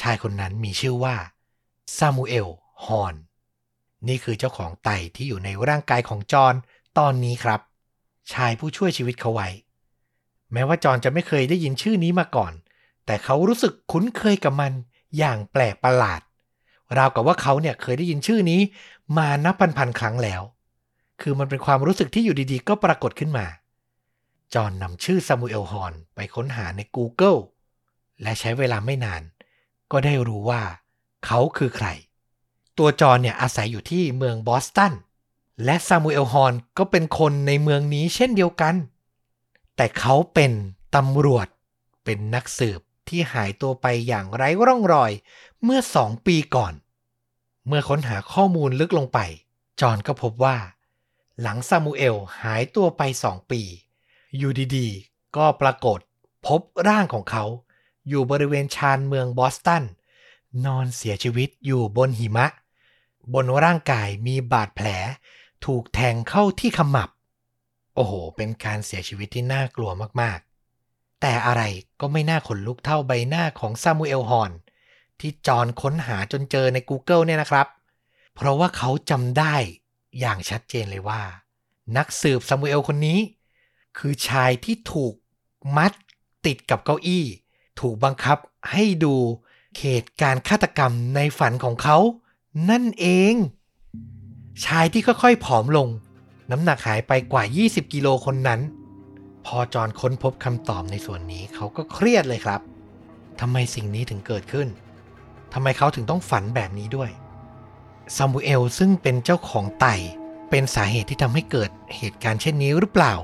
[0.00, 1.16] ชายคนนั้นมีชื่อว่า
[1.98, 2.48] ซามูเอล
[2.84, 3.14] ฮอน
[4.08, 6.54] นี่คือเจ้าของไตที่อยู่ในร่างกายของจอห์น
[6.98, 7.60] ตอนนี้ครับ
[8.32, 9.48] ชายผู้ช่วยชีวิตเขาไว้
[10.52, 12.52] แม้ว่าจอห์นจะไม่เคยได้ยินชื่อนี้มาก่อน
[13.06, 14.72] แต่เขารู้สึกคุ้นเคยกับมัน
[15.18, 16.20] อย่างแปลกประหลาด
[16.98, 18.60] ราวกับว่าเขาเนี่ยเคยได้ยินชื่อนี้
[19.18, 20.42] มานับพันๆครั้งแล้ว
[21.20, 23.46] คือมันเป็นความรู้สึกที่อยู่ดีๆ ก็ปรากฏขึ้นมา
[24.54, 27.40] จอห์นนำชื่อซามูเอล ฮอน ไปค้นหาใน Google
[28.22, 29.22] และใช้เวลาไม่นาน
[29.92, 30.62] ก็ได้รู้ว่า
[31.26, 31.88] เขาคือใคร
[32.78, 34.92] ตัวจอนเนี่ยอาศัยอยู่ที่เมืองบอสตัน
[35.64, 38.74] และซามูเอลฮอนก็เป็นคนในเมืองนี้เช่นเดียวกัน
[39.76, 40.52] แต่เขาเป็น
[40.96, 41.46] ตำรวจ
[42.04, 45.12] เป็นนักสืบที่หายตัวไปอย่างไร้ร่องรอย
[45.64, 46.72] เมื่อสองปีก่อน
[47.66, 49.18] เมื่อค้นหาข้อมูลลึกลงไป
[49.80, 50.56] จอห์นก็พบว่า
[51.40, 53.60] หลังซามูเอลหายตัวไปสองปี
[54.36, 55.98] อยู่ดีๆ ก็ปรากฏ
[56.46, 57.44] พบร่างของเขา
[58.08, 59.82] อยู่บริเวณชานเมืองบอสตัน
[60.64, 62.46] นอนเสียชีวิตอยู่บนหิมะ
[63.34, 64.88] บนร่างกายมีบาดแผล
[65.64, 67.10] ถูกแทงเข้าที่ขมับ
[67.94, 69.90] โอ้โห เป็นการเสียชีวิตที่น่ากลัว
[70.20, 71.62] มากๆ แต่อะไร
[72.00, 74.52] ก็ไม่น่าขนลุกเท่าใบหน้าของซามูเอลฮอน
[75.20, 77.66] ที่จอนค้นหาจนเจอใน Google เนี่ยนะครับ
[78.34, 79.56] เพราะว่าเขาจำได้
[80.20, 81.22] อย่างชัดเจนเลยว่า
[81.96, 83.18] นักสืบซามูเอลคนนี้
[83.98, 85.14] คือชายที่ถูก
[85.76, 85.92] มัด
[86.46, 87.24] ติดกับเก้าอี้
[87.80, 88.38] ถูกบังคับ
[88.72, 89.14] ให้ดู
[89.76, 91.98] เขตการ์ฆาตกรรมในฝันของเขา
[92.70, 93.34] นั่นเอง
[94.64, 95.88] ชายที่ค่อยๆผอมลง
[96.50, 98.60] น้ำหนักหายไปกว่า 20 กิโลคนนั้น
[99.46, 102.60] พอจอห์นค้นพบคำตอบในส่วนนี้เขาก็เครียดเลยครับ
[103.40, 104.68] ทำไมสิ่งนี้ถึงเกิดขึ้น
[105.52, 107.10] ทำไมเขาถึงต้องฝันแบบนี้ด้วย
[108.16, 109.94] ซามูเอลซึ่งเป็นเจ้าของไต่
[110.50, 113.14] เป็นสาเหตุที่ทำให้เกิดเหตุการณ์เช่นนี้หรือเปล่า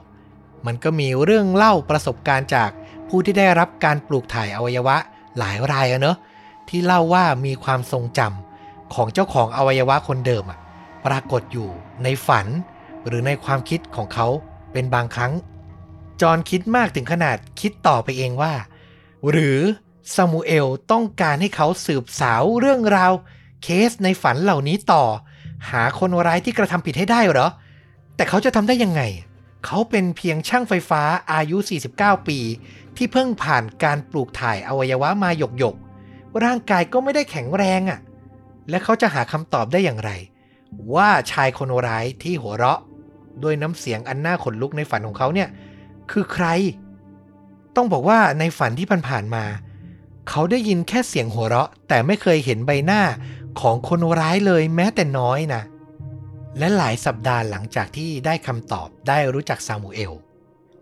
[0.67, 2.71] มันก็มีเรื่องเล่าประสบการณ์จาก
[3.09, 4.97] ผู้ที่ได้รับการปลูกถ่ายอวัยวะ
[5.39, 6.17] หลายรายอะเนอะ
[6.73, 10.45] ที่เล่าว่ามีความทรงจำของเจ้าของอวัยวะคนเดิม
[11.07, 11.69] ปรากฏอยู่
[12.03, 12.47] ในฝัน
[13.07, 14.27] หรือในความคิดของเขา
[14.73, 15.33] เป็นบางครั้ง
[16.21, 18.55] จอห์นคิดมากถึงขนาดคิดต่อไปเองว่า
[19.31, 19.59] หรือ
[20.15, 23.13] ซามูเอลต้องการให้เขาสืบสาวเรื่องราว
[23.63, 25.05] เคสในฝันเหล่านี้ต่อ
[25.71, 27.49] หาคนร้ายที่กระทำผิดให้ได้เหรอ
[28.17, 29.03] แต่เขาจะทำได้ยังไง
[29.65, 31.57] เขาเป็นเพียงช่างไฟฟ้าอายุ
[31.93, 32.39] 49 ปี
[32.97, 35.82] ที่เพิ่งผ่านการปลูกถ่ายอวัยวะมาหยกๆ
[36.45, 38.01] ร่างกายก็ไม่ได้แข็งแรงอะ่ะ
[38.71, 40.11] และเขาจะหาคำตอบได้อย่างไร
[40.95, 42.81] ว่าชายคนร้ายที่หัวเราะ
[43.43, 45.49] ด้วยน้ำเสียงอันน่าขนลุกในฝันของเขาเนี่ย
[46.11, 46.47] คือใคร
[47.77, 49.45] ต้องบอกว่าในฝันที่ผ่านๆมา
[50.29, 53.03] เขาได้ยินแค่เสียงหัวเราะ แต่ไม่เคยเห็นใบหน้า
[53.61, 55.63] ของคนร้ายเลยแม้แต่น้อยนะ
[56.59, 60.13] และหลายสัปดาห์หลังจากที่ได้คำตอบได้รู้จักซามูเอล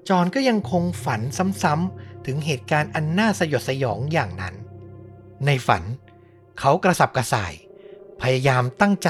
[0.08, 1.20] จอนก็ยังคงฝัน
[1.62, 4.54] ซ้ำๆถึงเหตุการณ์อันน่าสยดสยองอย่างนั้น
[5.46, 5.82] ในฝัน
[6.58, 7.52] เขากระสับกระส่าย
[8.20, 9.08] พยายามตั้งใจ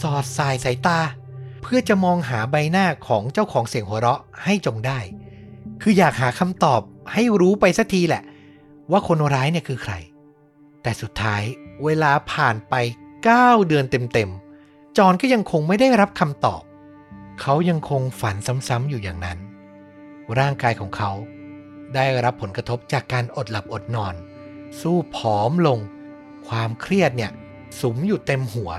[0.00, 1.00] สอดสายสายตา
[1.62, 4.98] เพื่อจะมองหาใบหน้าของเจ้าของเสียงหัวเราะให้จงได้
[5.82, 6.80] คืออยากหาคำตอบ
[7.12, 8.22] ให้รู้ไปสักทีแหละ
[8.90, 9.94] ว่าคนร้ายเนี่ยคือใคร
[10.82, 11.42] แต่สุดท้าย
[11.84, 12.74] เวลาผ่านไป
[13.24, 16.62] 9 เดือนเต็มๆ จอนก็ยังคงไม่ได้รับคำตอบ
[17.40, 18.36] เขายังคงฝัน
[18.68, 19.38] ซ้ำๆอยู่อย่างนั้น
[20.38, 21.10] ร่างกายของเขา
[21.94, 24.14] ได้รับผลกระทบจากการอดหลับอดนอน
[24.80, 25.78] สู้ผอมลง
[26.48, 27.32] ความเครียดเนี่ย
[27.80, 28.70] สุมอยู่เต็มหัว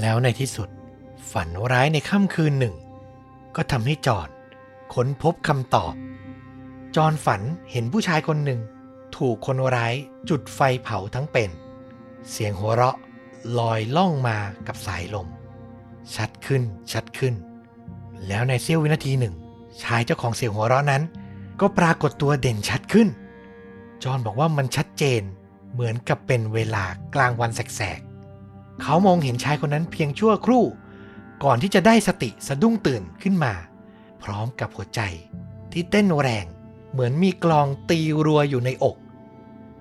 [0.00, 0.68] แล้วในที่สุด
[1.32, 2.74] ฝันร้ายในค่ำคืนหนึ่ง
[3.56, 4.28] ก็ทำให้จอน
[4.94, 5.94] ค้นพบคำตอบ
[6.96, 8.60] จอนฝันเห็นผู้ชายคนหนึ่ง
[9.16, 9.94] ถูกคนร้าย
[10.28, 11.50] จุดไฟเผาทั้งเป็น
[12.30, 12.96] เสียงหัวเราะ
[13.58, 15.28] ลอยล่องมากับสายลม
[16.16, 17.34] ชัดขึ้นชัดขึ้น
[18.28, 19.34] แล้วในเสี้ยววินาทีหนึ่ง
[19.82, 21.02] ชายเจ้าของเสียงหัวเราะนั้น
[21.60, 23.08] ก็ปรากฏตัวเด่นชัดขึ้น
[24.02, 25.22] จอห์นบอกว่ามันชัดเจน
[25.72, 26.84] เหมือนกับเป็นเวลา
[27.14, 30.64] กลางวันแสกๆ เขามองเห็นชายคนนั้นเพียงชั่วครู่
[31.44, 33.54] ก่อนที่จะได้สติสะดุ้งตื่นขึ้นมา
[34.22, 35.00] พร้อมกับหัวใจ
[35.72, 36.46] ที่เต้นแรง
[36.92, 38.96] เหมือนมีกลองตีรัวอยู่ในอก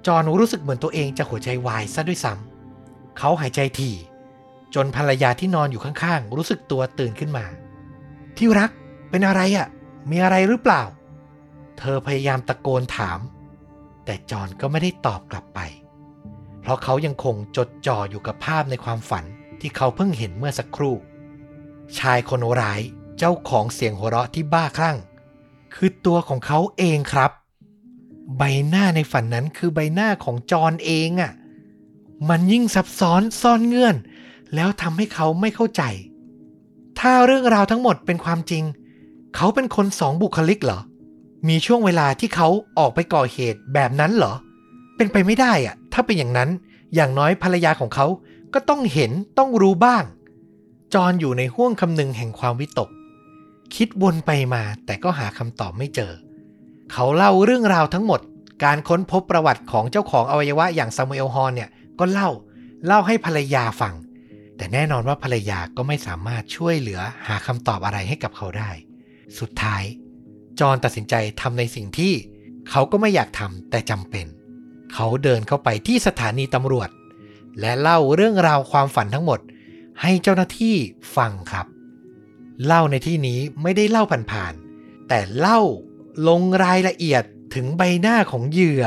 [0.07, 3.95] จอห์นรู้สึกเหมือนตัวเองจะหัวใจวายซะด้วยซ้ำเขาหายใจถี่
[4.75, 7.45] จนภรรยาที่นอนอยู่ข้างๆ รู้สึกตัวตื่นขึ้นมา
[8.37, 8.71] ที่รัก
[9.09, 9.67] เป็นอะไรอะ่ะ
[10.09, 10.83] มีอะไรหรือเปล่า
[11.77, 13.19] เธอพยายามตะโกนถาม
[14.05, 15.59] แต่จอห์นก็ไม่ได้ตอบกลับไป
[16.61, 19.25] เพราะเขายังคงจดจ่ออยู่กับภาพในความฝัน
[19.59, 20.95] ที่เขาเพิ่งเห็นเมื่อสักครู่
[21.97, 22.81] ชายคนร้าย
[23.17, 24.97] เจ้าของเสียงหัวเราะที่บ้าคลั่ง
[25.75, 27.31] คือตัวของเขาเองครับ
[28.37, 31.31] ใบหน้าในฝันนั้นคือใบหน้าของจอห์นเองอะ่ะ
[32.29, 33.95] มันยิ่งซับซ้อนซ่อนเงื่อน
[34.55, 35.83] แล้วทำให้เขาไม่เข้าใจ
[36.99, 38.63] ถ้าเรื่องราวทั้งหมดเป็นความจริง
[39.35, 40.79] เขาเป็นคนสองบุคลิกเหรอ
[41.47, 42.47] มีช่วงเวลาที่เขา
[42.79, 44.33] ออกไปก่อเหตุแบบนั้นเหรอ
[44.95, 46.49] เป็นไปไม่ได้อะถ้าเป็นอย่างนั้น
[46.95, 48.05] อย่างน้อยภรรยาของเขา
[48.53, 50.03] ก็ต้องเห็นต้องรู้บ้าง
[50.93, 52.89] จอนอยู่ในห้วงคำนึงแห่งความวิตก
[53.75, 56.11] คิดวนไปมาแต่ก็หาคำตอบไม่เจอ
[56.91, 58.19] เขาเล่าเรื่องราวทั้งหมด
[58.63, 62.29] การค้นพบประวัติของเจ้าของอวัยวะอย่างซามูเอลฮอนเนี่ยก็เล่า
[62.85, 63.93] เล่าให้ภรรยาฟัง
[64.57, 68.71] แต่แน่นอนว่าภรรยาก็ไม่สามารถช่วยเหลือหาคำตอบอะไรให้กับเขาได้
[69.39, 69.83] สุดท้าย
[70.59, 72.13] จอนตัดสินใจทำในสิ่งที่
[72.69, 74.25] เขาก็ไม่อยากทำแต่จำเป็น
[74.93, 76.89] เขาเดินเข้าไปที่สถานีตำรวจ
[77.59, 79.39] และเล่าเรื่องราวความฝันทั้งหมด
[80.01, 80.75] ให้เจ้าหน้าที่
[81.15, 81.65] ฟังครับ
[82.65, 85.59] เล่าในที่นี้ไม่ได้เล่าผ่านๆแต่เล่า
[86.27, 87.23] ลงรายละเอียด
[87.55, 88.85] ถึงใบหน้าของเหยื่อ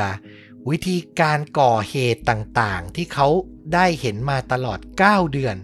[0.69, 3.27] วิธีการก่อเหตุต่างๆ ที่เขา
[3.73, 5.55] ได้เห็นมาตลอด 9 เดือน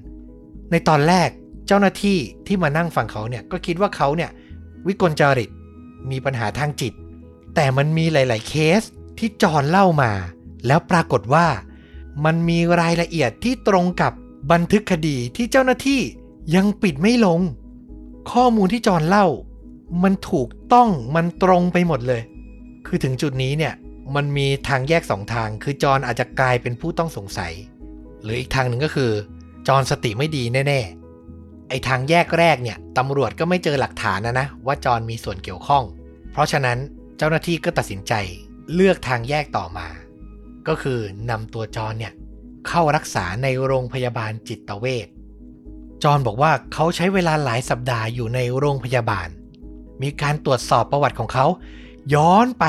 [0.71, 1.29] ในตอนแรก
[1.67, 4.31] เจ้าหน้าที่ที่มานั่งฟังเขาเนี่ยก็คิดว่าเขาเนี่ย
[4.87, 5.49] วิกลจริต
[6.09, 6.93] มีปัญหาทางจิต
[7.55, 8.81] แต่มันมีหลาย ๆ เคส
[9.17, 10.11] ที่จอนเล่ามา
[10.67, 11.47] แล้วปรากฏว่า
[12.25, 14.13] มันมีรายละเอียดที่ตรงกับ
[14.51, 16.01] บันทึกคดีที่เจ้าหน้าที่
[16.55, 17.39] ยังปิดไม่ลง
[18.31, 19.27] ข้อมูลที่จอนเล่า
[20.03, 22.21] มันถูกต้องมันตรงไปหมดเลย
[22.85, 23.73] คือถึงจุดนี้เนี่ย
[24.15, 27.53] มันมีทางแยกสองทาง คือจอนอาจจะกลายเป็นผู้ต้องสงสัย
[28.23, 29.11] หรืออีกทางหนึ่งก็คือ
[29.67, 31.00] จอนสติไม่ดีแน่ ๆ
[31.71, 35.83] ไอทางแยกแรกเนี่ยตำรวจก็ไม่เจอหลักฐานนะนะว่าจอนมีส่วนเกี่ยวข้อง
[36.31, 36.77] เพราะฉะนั้น
[37.17, 38.13] เจ้าหน้าที่ก็ตัดสินใจ
[38.73, 39.87] เลือกทางแยกต่อมา
[40.67, 42.13] ก็คือนำตัวจอนเนี่ย
[42.67, 45.07] เข้ารักษาในโรงพยาบาลจิตเวช
[46.03, 49.27] จอนบอกว่าเขาใช้เวลาหลายสัปดาห์อยู่ในโรงพยาบาล
[50.01, 51.45] มีการตรวจสอบประวัติของเขา
[52.13, 52.65] ย้อนไป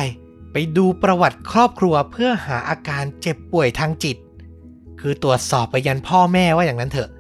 [0.53, 4.17] ไปดูประวัติครอบครัวเพื่อหาอาการเจ็บป่วยทางจิต
[5.01, 7.11] คือตรวจสอบไปยันพ่อแม่ว่าอย่างนั้นเถอะ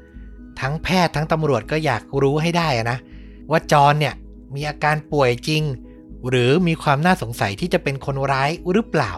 [0.60, 2.98] ทั้งแพทย์ทั้งตำรวจก็อยากรู้ให้ได้นะ
[3.50, 4.14] ว่าจอนเนี่ย
[4.54, 5.62] มีอาการป่วยจริง
[6.28, 9.12] หรือมีความน่าสงสัยที่จะเป็นคนร้ายหรือเปล่า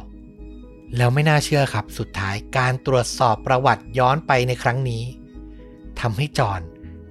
[0.97, 5.03] แล้วไม่น่าเชื่อครับสุดท้ายการตรวจสอบประวัติย้อนไปในครั้งนี้
[6.01, 6.61] ทำให้จอน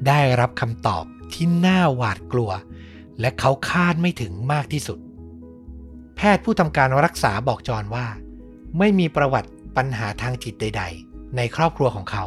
[0.08, 2.52] ได้รับคำตอบที่น่าหวาดกลัว
[3.20, 5.00] และเขาคาดไม่ถึงมากที่สุด
[6.16, 8.08] แพทย์ผู้ทำการรักษาบอกจอนว่า
[8.80, 12.26] ไม่มีประวัติปัญหาทางจิตใด ๆ ในครอบครัวของเขา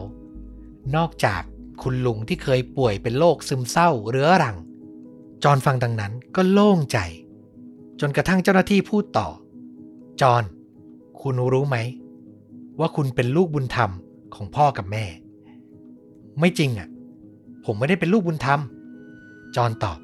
[0.96, 1.42] นอกจาก
[1.82, 4.56] คุณลุงที่เคยป่วยเป็นโรคซึมเศร้าเรื้อรัง
[5.44, 6.98] จอนฟังดังนั้นก็โล่งใจ
[8.00, 9.28] จนกระทั่งเจ้าหน้าที่พูดต่อ
[10.20, 10.42] จอน
[11.20, 11.76] คุณรู้ไหม
[12.78, 13.90] ว่าคุณเป็นลูกบุญธรรม
[14.34, 15.04] ของพ่อกับแม่
[16.38, 16.88] ไม่จริงอะ
[17.64, 18.60] ผมไม่ได้เป็นลูกบุญธรรม
[19.56, 19.98] จอนตอบ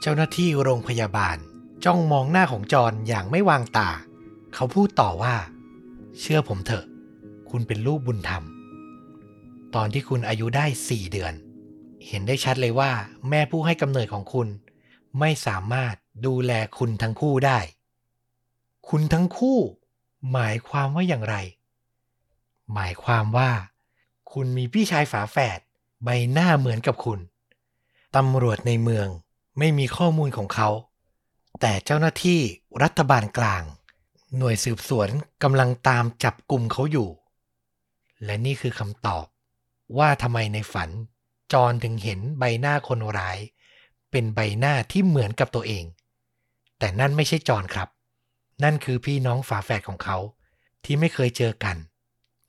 [0.00, 1.36] เจ้าหน้าที่โรงพยาบาล
[1.84, 3.90] จ้องมองหน้าของจอนอย่างไม่วางตา
[4.54, 5.34] เขาพูดต่อว่า
[6.18, 6.84] เชื่อผมเถอะ
[7.50, 8.42] คุณเป็นลูกบุญธรรม
[9.76, 11.34] ตอนที่คุณอายุได้สี่เดือน
[12.06, 12.92] เห็นได้ชัดเลยว่า
[13.28, 14.48] แม่ผู้ให้กำเนิดของคุณ
[15.20, 15.94] ไม่สามารถ
[16.26, 17.58] ดูแลคุณทั้งคู่ได้
[18.88, 19.58] คุณทั้งคู่
[20.32, 21.36] หมายความว่าอย่างไร
[22.74, 23.50] หมายความว่า
[24.32, 25.58] คุณมีพี่ชายฝาแฝด
[26.04, 27.18] ใบหน้าเหมือนกับคุณ
[28.16, 29.08] ตำรวจในเมือง
[29.58, 30.68] ไม่มีข้อมูลของเขา
[31.60, 32.40] แต่เจ้าหน้าที่
[32.82, 33.62] รัฐบาลกลาง
[34.36, 35.08] หน่วยสืบสวน
[35.42, 37.08] กำลังตามจับกลุ่มเขาอยู่
[38.24, 39.26] และนี่คือคำตอบ
[39.98, 40.90] ว่าทำไมในฝัน
[41.52, 43.38] จอนถึงเห็นใบหน้าคนร้าย
[44.10, 45.84] เป็นใบหน้าที่เหมือนกับตัวเอง
[46.78, 47.88] แต่นั่นไม่ใช่จอนครับ
[48.62, 50.16] นั่นคือพี่น้องฝาแฝดของเขา
[50.84, 51.76] ที่ไม่เคยเจอกัน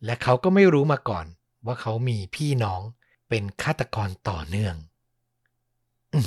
[0.05, 1.25] และเขาก็ไม่รู้มาก่อน
[1.65, 2.81] ว่าเขามีพี่น้อง
[3.29, 4.75] เป็นฆาตกรต่อเนื่อง
[6.15, 6.17] อ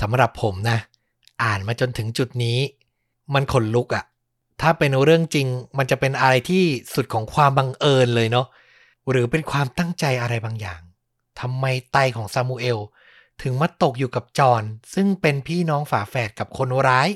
[0.00, 0.78] สำหรับผมนะ
[1.42, 2.58] อ่านมาจนถึงจุดนี้
[3.34, 4.04] มันขนลุกอะ
[4.60, 5.46] ถ้าเป็นเรื่องจริง
[5.78, 8.46] มันจะเป็นอะไรที่สุดของความบังเอิญเลยเนาะ
[9.10, 10.80] หรือเป็นความตั้งใจอะไรบางอย่าง
[11.40, 12.78] ทำไมไตของซามูเอล
[13.42, 14.62] ถึงมาตกอยู่กับจอน
[14.94, 17.08] ซึ่งเป็นพี่น้องฝาแฝดกับคนร้าย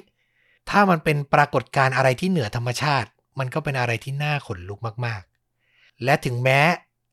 [0.71, 6.61] ถ้ามันเป็นปรากฏการณ์อะไรที่เหนือธรรมชาติ มันก็เป็นอะไรที่น่าขนลุกมากๆ และถึงแม้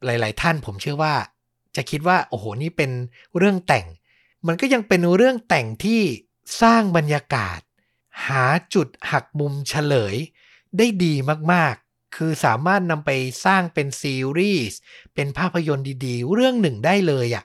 [0.05, 1.15] หลาย ๆ ท่านผมเชื่อว่า
[1.75, 2.91] จะคิดว่าโอ้โหนี่เป็น
[3.38, 3.86] เรื่องแต่ง
[4.47, 6.01] มันก็ยังเป็นเรื่องแต่งที่
[6.62, 7.60] สร้างบรรยากาศ
[8.27, 10.15] หาจุดหักมุมเฉลย
[10.77, 11.13] ได้ดี
[11.53, 11.80] มากๆ
[12.15, 13.12] คือสามารถนำไป
[13.45, 14.78] สร้างเป็นซีรีส์
[15.13, 17.43] เป็นภาพยนตร์ดีๆ เรื่องหนึ่งได้เลยอะ่ะ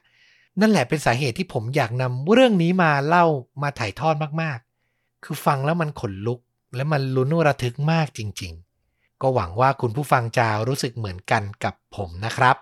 [0.60, 3.24] นั่นแหละเป็นสาเหตุที่ผมอยากนำเรื่องนี้มาเล่า
[3.62, 6.40] มาถ่ายทอดมากๆ คือฟังแล้วมันขนลุก
[6.76, 12.56] และมันลุ้นระทึกมากจริงๆ ก็หวังว่าคุณผู้ฟังจะรู้สึกเหมือนกันกับผมนะครับ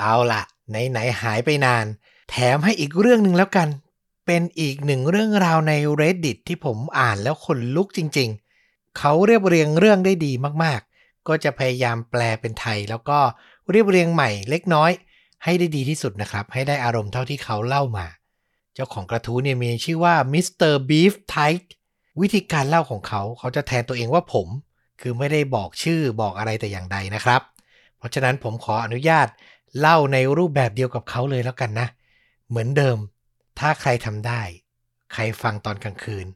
[0.00, 1.84] เอาล่ะไหนๆหายไปนาน
[2.30, 3.68] แถมให้อีกเรื่องหนึ่งแล้วกัน
[4.26, 10.32] เป็นอีกหนึ่งเรื่องราวใน reddit ที่ผมอ่านแล้วขนลุกจริงๆ เขาเรียบเรียงเรื่องได้ดี
[10.64, 10.85] มากๆ
[11.28, 13.18] ก็จะพยายามแปลเป็นไทย แล้วก็
[13.70, 14.90] เรียบเรียงใหม่เล็กน้อย
[15.44, 18.06] ให้ได้ดีที่สุดนะครับ ให้ได้อารมณ์เท่าที่เขาเล่ามา
[18.74, 20.74] เจ้าของกระทู้เนี่ยมีชื่อว่า Mr.
[20.88, 21.66] Beef Tight
[22.20, 24.48] วิธีการเล่าของเขาเขาจะแทนตัวเองว่าผม
[25.00, 27.42] คือไม่ได้บอกชื่อบอกอะไรแต่อย่างใดนะครับ
[27.98, 29.28] เพราะฉะนั้นผมขออนุญาต
[29.80, 31.88] เล่าในรูปแบบเดียวกับเขาเลยแล้วกันนะ
[32.48, 32.98] เหมือนเดิม
[33.58, 34.42] ถ้าใครทำได้
[35.12, 36.26] ใครฟังตอนกลางคืน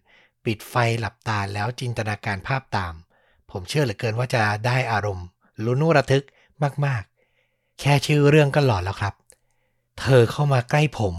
[0.45, 2.95] ปิดไฟหลับตาแล้วจินตนาการภาพตาม
[3.51, 5.27] ผมเชื่อเหลือเกินว่าจะได้อารมณ์
[5.65, 6.25] ลุ้นระทึก
[6.85, 9.15] มากๆ แค่ชื่อเรื่องก็หลอนแล้วครับ
[10.01, 11.15] เธอเข้ามาใกล้ผม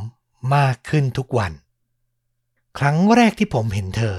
[0.55, 1.51] มากขึ้นทุกวัน
[2.77, 4.17] ครั้งแรกที่ผมเห็นเธอ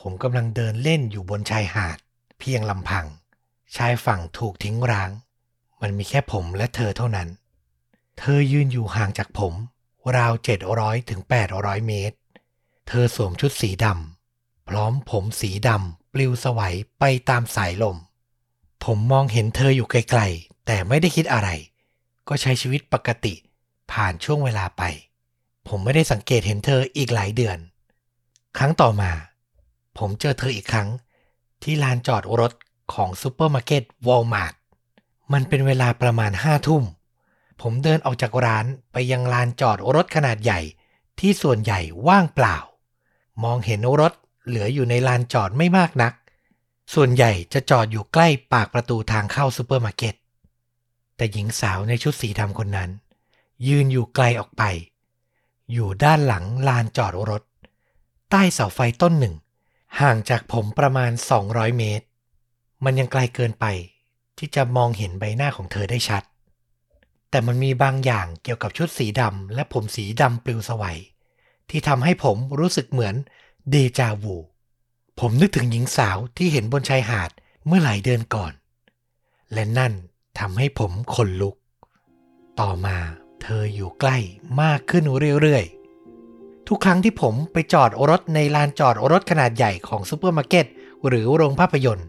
[0.00, 1.98] ผมกำลังเดินเล่นอยู่บนชายหาด
[2.38, 3.06] เพียงลำพัง
[3.76, 5.10] ชายฝั่งถูกทิ้งร้าง
[5.80, 7.28] มันมีแค่ผมและเธอเท่านั้น
[8.18, 9.54] เธอยืนอยู่ห่างจากผม
[10.16, 10.32] ราว
[10.70, 11.20] 700ถึง
[11.54, 12.16] 800เมตร
[12.88, 17.96] เธอสวมชุดสีดำพร้อมผมสีดำ ปลิวไสวไปตามสายลม
[18.84, 21.48] ผมมองเห็นเธออยู่ไกลๆ แต่ไม่ได้คิดอะไร
[22.28, 23.34] ก็ใช้ชีวิตปกติ
[23.92, 24.82] ผ่านช่วงเวลาไป
[25.68, 27.58] ผมไม่ได้สังเกตเห็นเธออีกหลายเดือน
[28.58, 29.12] ครั้งต่อมา
[29.98, 30.88] ผมเจอเธออีกครั้ง
[31.62, 32.52] ที่ลานจอดรถ
[32.94, 34.54] ของซูเปอร์มาร์เก็ตวอลมาร์ท
[35.32, 36.82] มันเป็นเวลาประมาณห้าทุ่ม
[37.62, 40.60] ผมเดินออกจากร้านไปยังลานจอดรถขนาดใหญ่
[41.18, 42.56] ที่ส่วนใหญ่ว่างเปล่า
[43.44, 44.12] มองเห็นรถ
[44.46, 46.12] เหลืออยู่ในลานจอดไม่มากนัก
[46.94, 50.14] ส่วนใหญ่จะจอดอยู่ใกล้ปากประตูทางเข้าซูเปอร์มาร์เก็ต
[51.16, 52.90] แต่หญิงสาวในชุดสีดำคนนั้น
[53.66, 54.62] ยืนอยู่ไกลออกไป
[55.72, 57.42] อยู่ด้านหลังลานจอดรถ
[58.30, 59.34] ใต้เสาไฟต้นหนึ่ง
[60.00, 61.10] ห่างจากผมประมาณ
[61.44, 62.06] 200 เมตร
[62.84, 63.66] มันยังไกลเกินไป
[64.38, 66.22] ที่จะมองเห็นใบหน้าของเธอได้ชัด
[67.30, 70.98] แต่มันมีบางอย่างเกี่ยวกับชุดสีดำและผมสีดำปลิวไสว
[71.70, 73.14] ที่ทำให้ผมรู้สึกเหมือน
[73.70, 74.36] เดจาวู
[75.20, 77.30] ผมนึกถึงหญิงสาวที่เห็นบนชายหาด
[77.66, 78.52] เมื่อหลายเดือนก่อน
[79.52, 79.92] และนั่น
[80.38, 81.54] ทำให้ผมขนลุก
[82.60, 82.96] ต่อมา
[83.42, 84.16] เธออยู่ใกล้
[84.62, 85.04] มากขึ้น
[85.40, 90.66] เรื่อยๆ ทุกครั้งที่ผมไปจอดรถในลานจอดรถขนาดใหญ่ของซูเปอร์มาร์เก็ต
[91.06, 92.08] หรือโรงภาพยนตร์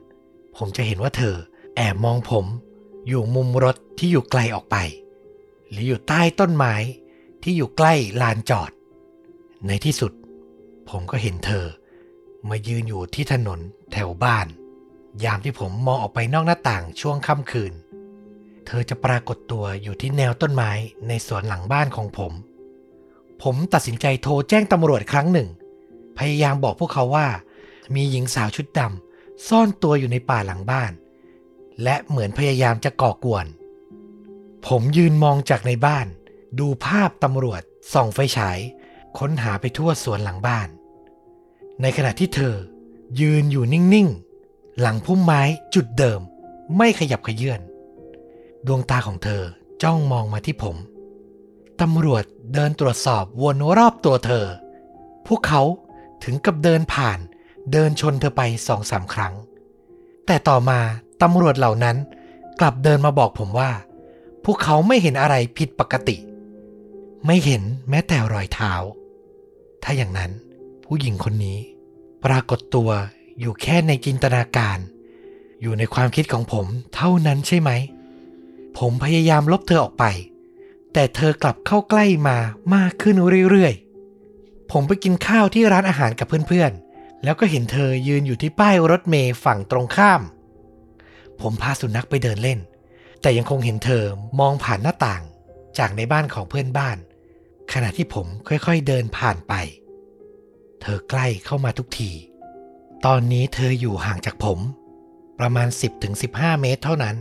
[0.55, 1.35] ผมจะเห็นว่าเธอ
[1.75, 2.45] แอบมองผม
[3.07, 4.75] อยู่มุมรถที่อยู่ไกลออกไป
[5.69, 6.75] หรืออยู่ใต้ต้นไม้
[7.43, 8.71] ที่อยู่ใกล้ลานจอด
[9.67, 10.11] ในที่สุด
[10.89, 11.65] ผมก็เห็นเธอ
[12.49, 13.59] มายืนอยู่ที่ถนน
[13.91, 14.47] แถวบ้าน
[15.23, 17.73] ยามที่ผมมองออกไปนอกหน้าต่างช่วงค่ำคืน
[18.65, 20.71] เธอจะปรากฏตัวอยู่ที่แนวต้นไม้
[21.07, 22.31] ในสวนหลังบ้านของผม
[23.43, 25.49] ผมตัดสินใจโทรแจ้งตำรวจครั้งหนึ่ง
[26.17, 27.27] พยายามบอกพวกเขาว่า
[27.95, 30.91] มีหญิงสาวชุดดำซ่อนตัวอยู่ในป่าหลังบ้าน
[31.83, 33.45] และเหมือนพยายามจะก่อกวน
[34.67, 36.07] ผมยืนมองจากในบ้าน
[36.59, 37.61] ดูภาพตำรวจ
[37.93, 38.59] ส่องไฟฉาย
[39.17, 40.67] ค้นหาไปทั่วสวนหลังบ้าน
[41.81, 42.55] ในขณะที่เธอ
[43.19, 45.41] ยืนอยู่นิ่งๆ หลังพุ่มไม้
[45.75, 46.19] จุดเดิม
[46.77, 47.61] ไม่ขยับขยื่น
[48.65, 49.41] ดวงตาของเธอ
[49.83, 50.75] จ้องมองมาที่ผม
[51.81, 54.45] ตำรวจเดินตรวจสอบวนรอบตัวเธอ
[55.27, 55.61] พวกเขา
[56.23, 57.19] ถึงกับเดินผ่าน
[57.71, 59.33] เดินชนเธอไปสองสามครั้ง
[60.25, 60.79] แต่ต่อมา
[61.21, 61.97] ตำรวจเหล่านั้น
[62.59, 63.71] กลับเดินมาบอกผมว่า
[64.45, 66.17] พวกเขาไม่เห็นอะไรผิดปกติ
[67.25, 68.73] ไม่เห็นแม้แต่รอยเท้า
[69.83, 70.31] ถ้าอย่างนั้น
[70.85, 71.59] ผู้หญิงคนนี้
[72.25, 72.89] ปรากฏตัว
[73.39, 74.77] อยู่แค่ในจินตนาการ
[75.61, 77.71] อยู่ในความคิดของผมเท่านั้นใช่ไหม
[78.77, 80.05] ผมพยายามลบเธอออกไป
[80.93, 82.37] แต่เธอกลับเข้าใกล้มา
[82.75, 83.15] มากขึ้น
[83.49, 90.21] เรื่อยๆ ผมไปกินข้าวที่ร้านอาหารกับเพื่อนๆ แล้วก็เห็นเธอยืนอยู่ที่ป้ายรถเมย์ฝั่งตรงข้าม
[91.41, 92.59] ผมพาสุนัขไปเดินเล่น
[93.21, 94.03] แต่ยังคงเห็นเธอ
[94.39, 95.23] มองผ่านหน้าต่าง
[95.77, 96.97] จากในบ้านของเพื่อนบ้าน
[97.73, 99.53] ขณะที่ผมค่อยๆเดินผ่านไป
[100.87, 102.11] เธอใกล้เข้ามาทุกที
[103.05, 104.59] ตอนนี้เธออยู่ห่างจากผม
[105.39, 105.67] ประมาณ
[106.15, 107.15] 10-15 เมตรเท่านั้น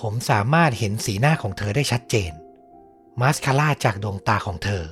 [0.00, 2.32] ผมสามารถเห็นสีหน้าของเธอได้ชัดเจน
[3.20, 4.82] มาสคาร่าจากดวงตาของเธอ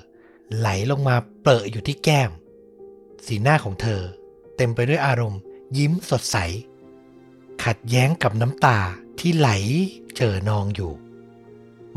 [0.57, 2.31] ไหลลงมาเปรอะอยู่ที่แก้ม
[3.27, 4.01] สีหน้าของเธอ
[4.57, 5.41] เต็มไปด้วยอารมณ์
[5.79, 6.37] ยิ้มสดใส
[7.65, 8.79] ขัดแย้งกับน้ำตา
[9.21, 9.51] ที่ไหล
[10.17, 10.93] เจอนองอยู่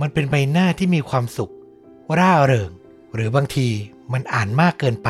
[0.02, 1.54] มันเป็นใบหน้าที่มีความสุข
[2.20, 2.72] ร่าเริง
[3.14, 3.68] หรือบางที
[4.14, 5.10] มันอ่านมากเกินไป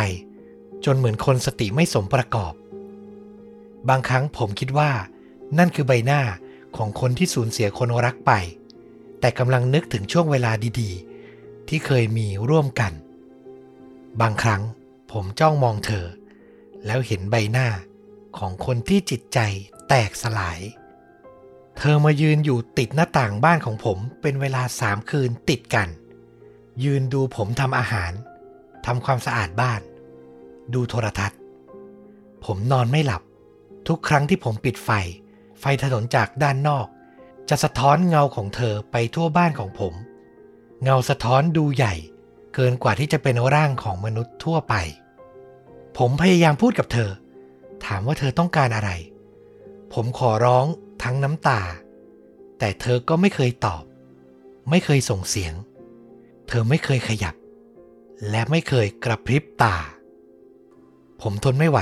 [0.86, 2.54] จนเหมือนคนสติไม่สมประกอบ
[3.90, 4.92] บางครั้งผมคิดว่า
[5.58, 6.22] นั่นคือใบหน้า
[6.78, 8.32] ของคนที่สูญเสียคนรักไป
[9.20, 12.94] แต่กำลังนึกถึงช่วงเวลาดีๆ ที่เคยมีร่วมกัน
[14.22, 14.62] บางครั้ง
[15.12, 16.06] ผมจ้องมองเธอ
[16.86, 17.68] แล้วเห็นใบหน้า
[18.38, 19.40] ของคนที่จิตใจ
[19.90, 20.60] แตกสลาย
[21.78, 25.90] เธอมายืนอยู่ติดหน้าต่างบ้านของผมเป็นเวลาสามคืนติดกัน
[26.84, 28.12] ยืนดูผมทำอาหาร
[28.86, 29.82] ทำความสะอาดบ้าน
[30.74, 31.38] ดูโทรทัศน์
[32.46, 33.22] ผมนอนไม่หลับ
[33.88, 34.90] ทุกครั้งที่ผมปิดไฟ
[35.60, 36.88] ไฟถนนจากด้านนอก
[37.50, 39.94] จะสะท้อนเงาของเธอไปทั่วบ้านของผม
[40.84, 41.94] เงาสะท้อนดูใหญ่
[42.56, 44.74] เกินกว่าที่จะเป็นร่างของมนุษย์ทั่วไป
[45.98, 47.12] ผมพยายามพูดกับเธอ
[47.86, 48.92] ถามว่าเธอต้องการอะไร
[49.94, 50.66] ผมขอร้อง
[51.04, 51.62] ทั้งน้ำตา
[52.60, 53.84] แต่เธอก็ไม่เคยตอบ
[54.70, 55.54] ไม่เคยส่งเสียง
[56.48, 57.36] เธอไม่เคยขยับ
[58.30, 59.76] และไม่เคยกระพริบตา
[61.22, 61.80] ผมทนไม่ไหว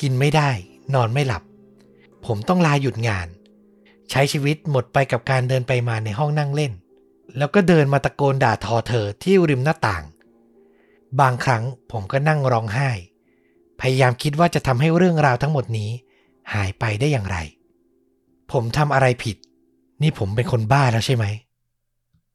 [0.00, 0.50] กินไม่ได้
[0.94, 1.42] นอนไม่หลับ
[2.26, 3.28] ผมต้องลาหยุดงาน
[4.10, 6.72] ใช้ชีวิตหมดไปกับการเดินไปมาในห้องนั่งเล่น
[7.38, 10.04] แล้วก็เดินมาตะโกนด่าทอเธอที่ริมหน้าต่าง
[11.20, 12.90] บางครั้งผมก็นั่งร้องไห้
[13.80, 15.90] พยายามคิดว่าจะทำให้เรื่องราวทั้งหมดนี้
[16.54, 17.36] หายไปได้อย่างไร
[18.52, 19.36] ผมทำอะไรผิด
[20.02, 21.24] นี่ผมเป็นคนบ้าแล้วใช่ไหม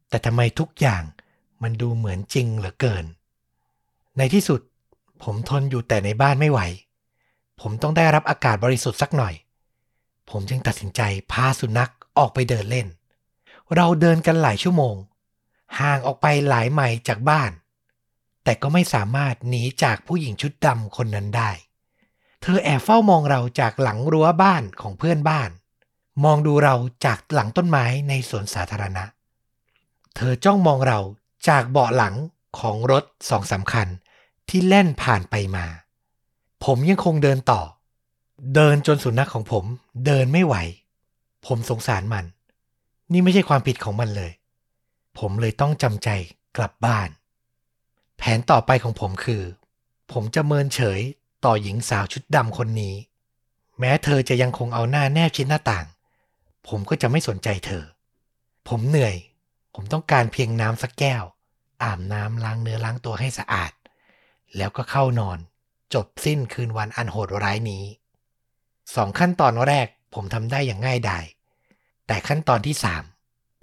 [0.10, 1.04] แต่ทำไมทุกอย่าง
[1.64, 3.06] มันดูเหมือนจริงเหลือเกิน
[4.18, 4.62] ในที่สุด
[5.24, 6.60] ผมทนอยู่แต่ในบ้านไม่ไหว
[7.62, 9.34] ผมต้องได้รับอากาศบริสุทธิ์สักหน่อย
[10.30, 11.02] ผมจึงตัดสินใจ
[11.32, 12.88] พาสุนัขออกไปเดินเล่น
[13.76, 14.96] เราเดินกันหลายชั่วโมง
[15.80, 17.52] ห่างออกไปหลายไมล์จากบ้าน
[18.44, 21.52] แต่ก็ไม่สามารถหนีจากผู้หญิงชุดดำคนนั้นได้
[22.42, 25.50] เธอแอบเฝ้ามองเราจากหลังรั้วบ้านของเพื่อนบ้าน
[26.24, 26.76] มองดูเรา
[27.06, 29.04] จากหลังต้นไม้ในสวนสาธารณะ
[30.16, 31.00] เธอจ้องมองเรา
[31.50, 32.16] จากเบาะหลัง
[32.60, 33.88] ของรถสองสาคัญ
[34.50, 35.66] ที่แล่นผ่านไปมา
[36.66, 37.62] ผมยังคงเดินต่อ
[38.56, 39.66] เดินจนสุนัขของผม
[40.06, 40.56] เดินไม่ไหว
[41.46, 42.26] ผมสงสารมัน
[43.12, 44.32] นี่ไม่ใช่ความผิดของมันเลย
[45.20, 46.10] ผมเลยต้องจำใจ
[46.58, 47.10] กลับบ้าน
[48.18, 49.44] แผนต่อไปของผมคือ
[50.12, 51.00] ผมจะเมินเฉย
[51.46, 52.96] ต่อหญิงสาวชุดดำคนนี้
[53.80, 55.86] แม้เธอจะยังคงเอาหน้าแนบชิดหน้าต่าง
[56.68, 57.84] ผมก็จะไม่สนใจเธอ
[58.68, 59.16] ผมเหนื่อย
[59.76, 61.24] ผมต้องการเพียงน้ำสักแก้ว
[61.84, 63.72] อาบน้ำล้างเนื้อล้างตัวให้สะอาด
[64.58, 65.38] แล้วก็เข้านอน
[65.94, 67.84] จบสิ้นคืนวันอันโหดร้ายนี้
[68.96, 71.26] สองขั้นตอนแรกผมทำได้อย่างง่ายดาย
[72.08, 73.04] แต่ขั้นตอนที่สาม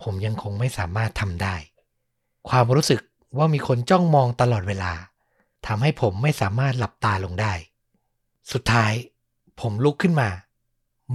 [0.02, 1.56] ผมยังคงไม่สามารถทำได้
[2.48, 3.00] ความรู้สึก
[3.38, 4.92] ว่ามีคนจ้องมองตลอดเวลา
[5.66, 7.52] ทำให้ผมไม่สามารถหลับตาลงได้
[8.52, 8.92] สุดท้าย
[9.60, 10.30] ผมลุกขึ้นมา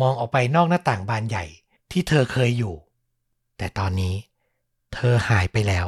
[0.02, 1.46] มองออกไปนอกหน้าต่างบานใหญ่
[1.92, 2.76] ที่เธอเคยอยู่
[3.58, 4.16] แต่ตอนนี้
[4.94, 5.86] เธอหายไปแล้ว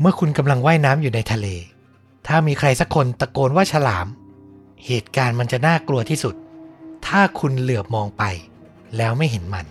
[0.00, 1.46] เมื่อคุณกำลังว่ายน้ำอยู่ในทะเล
[2.26, 4.06] ถ้ามีใครสักคนตะโกนว่าฉลาม
[4.86, 6.34] เหตุการณ์มันจะน่ากลัวที่สุด
[7.06, 8.24] ถ้าคุณเหลือบมองไป
[8.96, 9.66] แล้วไม่เห็นมัน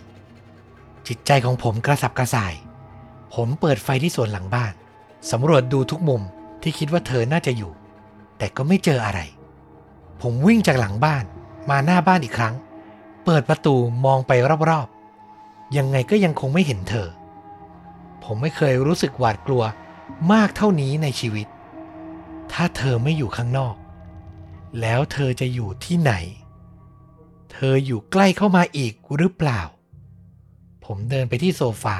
[1.06, 2.54] จิตใจของผมกระสับกระส่าย
[3.34, 4.72] ผมเปิดไฟที่สวนหลังบ้าน
[5.30, 6.22] สำรวจดูทุกมุม
[6.62, 7.72] ที่คิดว่าเธอน่าจะอยู่
[8.38, 9.20] แต่ก็ไม่เจออะไร
[10.22, 11.24] ผมวิ่งจากหลังบ้าน
[11.70, 12.54] มาหน้าบ้านอีกครั้ง
[13.24, 13.74] เปิดประตู
[14.04, 14.32] มองไป
[14.70, 17.08] รอบๆ ยังไงก็ยังคงไม่เห็นเธอ
[18.24, 19.62] ผผมไม่เคยรู้สึกหวาดกลัว
[20.32, 21.46] มากเท่านี้ในชีวิต
[22.52, 23.76] ถ้าเธอไม่อยู่ข้างนอก
[24.80, 26.12] แล้วเธอจะอยู่ที่ไหน
[27.52, 29.60] เธออยู่ใกล้เข้ามาอีกหรือเปล่า
[30.84, 31.98] ผมเดินไปที่โซฟา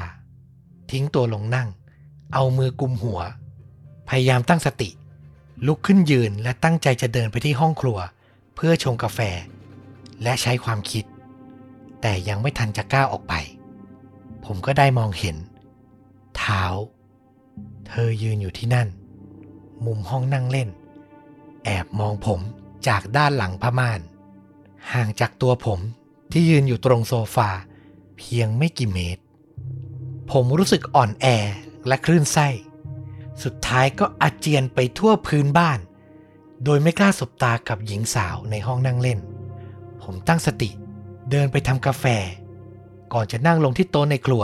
[0.91, 1.69] ทิ้งตัวลงนั่ง
[2.33, 3.21] เอามือกุมหัว
[4.09, 4.89] พยายามตั้งสติ
[5.65, 7.97] ลุกขึ้นยืนและตั้งใจจะเดินไปที่ห้องครัว
[8.55, 9.19] เพื่อชงกาแฟ
[10.23, 11.05] และใช้ความคิด
[12.01, 13.33] แต่ยังไม่ทันจะก้าวออกไป
[14.45, 15.37] ผมก็ได้มองเห็น
[16.37, 16.63] เท้า
[17.87, 18.87] เธอยืนอยู่ที่นั่น
[19.85, 20.69] มุมห้องนั่งเล่น
[21.65, 22.39] แอบมองผม
[22.87, 24.01] จากด้านหลังผ้าม่าน
[24.93, 25.79] ห่างจากตัวผม
[26.31, 27.49] ที่ยืนอยู่ตรงโซฟา
[28.17, 29.21] เพียงไม่กี่เมตร
[30.31, 31.25] ผมรู้สึกอ่อนแอ
[31.87, 32.47] และคลื่นไส้
[33.43, 35.79] สุดท้ายก็อาเจียนไปทั่วพื้นบ้าน
[36.63, 39.19] โดยไม่กล้าสบตากับหญิงสาวในห้องนั่งเล่น
[40.03, 40.69] ผมตั้งสติ
[41.31, 42.05] เดินไปทำกาแฟ
[43.13, 44.43] ก่อนจะนั่งลงที่โต๊ะในครัว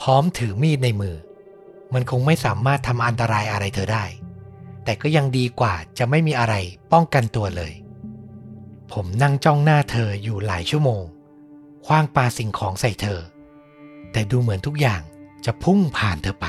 [0.00, 1.16] พร้อมถือมีดในมือ
[1.94, 4.04] มันคงไม่สามารถทำอันตรายอะไรเธอได้
[4.86, 6.54] แต่ก็ยังดีกว่าจะไม่มีอะไร
[6.92, 7.72] ป้องกันตัวเลย
[8.92, 11.02] ผมนั่งจ้องหน้าเธออยู่หลายชั่วโมง
[11.86, 13.20] คว้างปาสิ่งของใส่เธอ
[14.12, 15.00] แต่ดูเหมือนทุกอย่าง
[15.44, 16.46] จะพุ่งผ่านเธอไป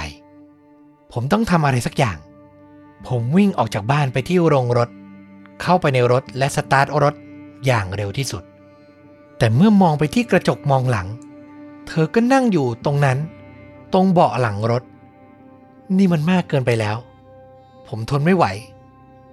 [1.14, 2.18] ผมต้องทำอะไรสักอย่าง
[3.08, 4.90] ผมวิ่งออกจากบ้านไปที่โรงรถ
[5.62, 7.16] เข้าไปในรถและสตาร์ทรถ
[7.66, 8.44] อย่างเร็วที่สุด
[9.38, 11.08] แต่เมื่อมองไปที่กระจกมองหลัง
[11.88, 13.18] เธอก็นั่งอยู่ตรงนั้น
[13.94, 14.84] ตรงเบาะหลังรถ
[15.98, 16.98] นี่มันมากเกินไปแล้ว
[17.88, 18.46] ผมทนไม่ไหว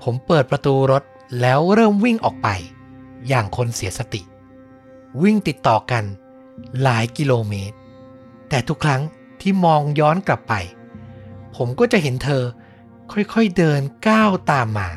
[0.02, 1.02] ผมเปิดประตูรถ
[1.40, 2.48] แล้วเริ่มวิ่งออกไป
[3.28, 4.22] อย่างคนเสียสติ
[5.22, 6.05] วิ่งติดต่อกัน
[6.82, 7.76] หลายกิโลเมตร
[8.48, 9.02] แต่ทุกครั้ง
[9.40, 10.55] ที่มองย้อนกลับไป
[11.57, 12.42] ผมก็จะเห็นเธอ
[13.12, 14.88] ค่อยๆเดินก้าวตามมา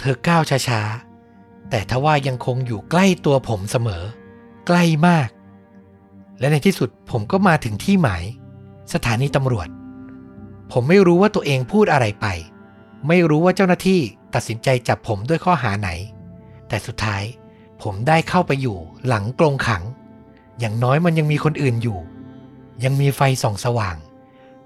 [0.00, 4.02] เธอก้าวช้าๆ แต่ทว่ายังคงอยู่ใกล้ตัวผมเสมอ
[4.66, 5.28] ใกล้มาก
[6.38, 8.24] และในที่สุดผมก็มาถึงที่หมาย
[8.92, 9.68] สถานีตำรวจ
[10.72, 12.26] ผมไม่รู้ว่าตัวเองพูดอะไรไป
[13.08, 14.00] ไม่รู้ว่าเจ้าหน้าที่
[14.34, 15.90] ตัดสินใจจับผมด้วยข้อหาไหน
[16.68, 17.22] แต่สุดท้าย
[17.82, 19.82] ผมได้เข้าไปอยู่หลังกรงขัง
[20.58, 21.98] อย่างน้อยมันยังมีคนอื่นอยู่
[22.84, 23.96] ยังมีไฟส่องสว่าง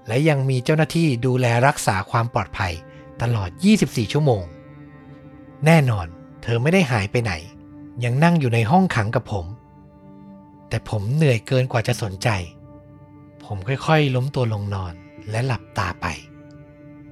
[0.07, 2.73] และยังมีเจ้าหน้าที่ดูแลรักษาความปลอดภัย
[3.21, 3.49] ตลอด
[3.81, 4.43] 24 ชั่วโมง
[5.65, 6.07] แน่นอน
[6.41, 7.33] เธอไม่ได้หายไปไหน
[8.03, 9.45] ยังนั่งอยู่ในห้องขังกับผม
[10.69, 12.29] แต่ผมเหนื่อยเกินกว่าจะสนใจ
[13.45, 14.93] ผมค่อยๆ ล้มตัวลงนอน
[15.29, 16.05] และหลับตาไป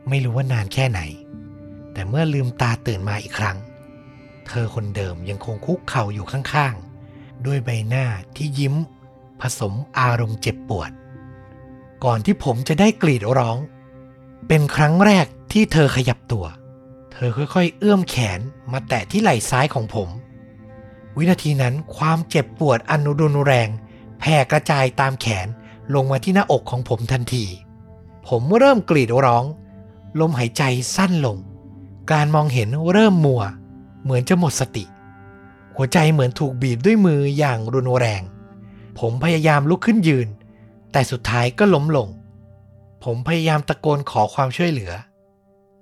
[0.09, 1.01] ไม่รู้ว่านานแค่ไหน
[1.93, 3.57] แต่เมื่อลืมตาตื่นมาอีกครั้ง
[4.47, 8.75] เธอคนเดิมยังคงคุกเข่าอยู่ข้างๆ ด้วยใบหน้าที่ยิ้ม
[9.41, 10.91] ผสมอารมณ์เจ็บปวด
[12.03, 13.57] ก่อนที่ผมจะได้กรีดร้อง
[14.47, 16.45] เป็นครั้งแรกที่เธอขยับตัว
[17.13, 18.39] เธอค่อยๆ เอื้อมแขน
[18.71, 20.09] มาแตะที่ไหล่ซ้ายของผม
[21.17, 23.69] วินาทีนั้นความเจ็บปวดอันรุนแรง
[24.19, 25.47] แผ่กระจายตามแขน
[25.95, 27.45] ลงมาที่หน้าอกของผมทันที
[28.27, 29.43] ผมเริ่มกรีดร้อง
[30.20, 30.64] ลมหายใจ
[30.95, 31.38] สั้นลง
[32.11, 33.41] การมองเห็นเริ่มมัว
[34.03, 34.86] เหมือนจะหมดสติ
[35.76, 38.22] หัวใจเหมือนถูกบีบด้วยมืออย่างรุนแรง
[38.99, 40.28] ผมพยายามลุกขึ้นยืน
[40.91, 42.09] แต่สุดท้ายก็ล้มลง
[43.03, 44.91] ผมพยายามตะโกนขอความช่วยเหลือ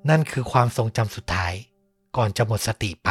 [0.09, 1.53] นั่นคือความทรงจำสุดท้าย
[2.15, 3.09] ก่อนจะหมดสติไป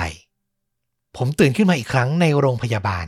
[1.17, 3.07] ผมตื่นขึ้นมาอีกครั้งในโรงพยาบาล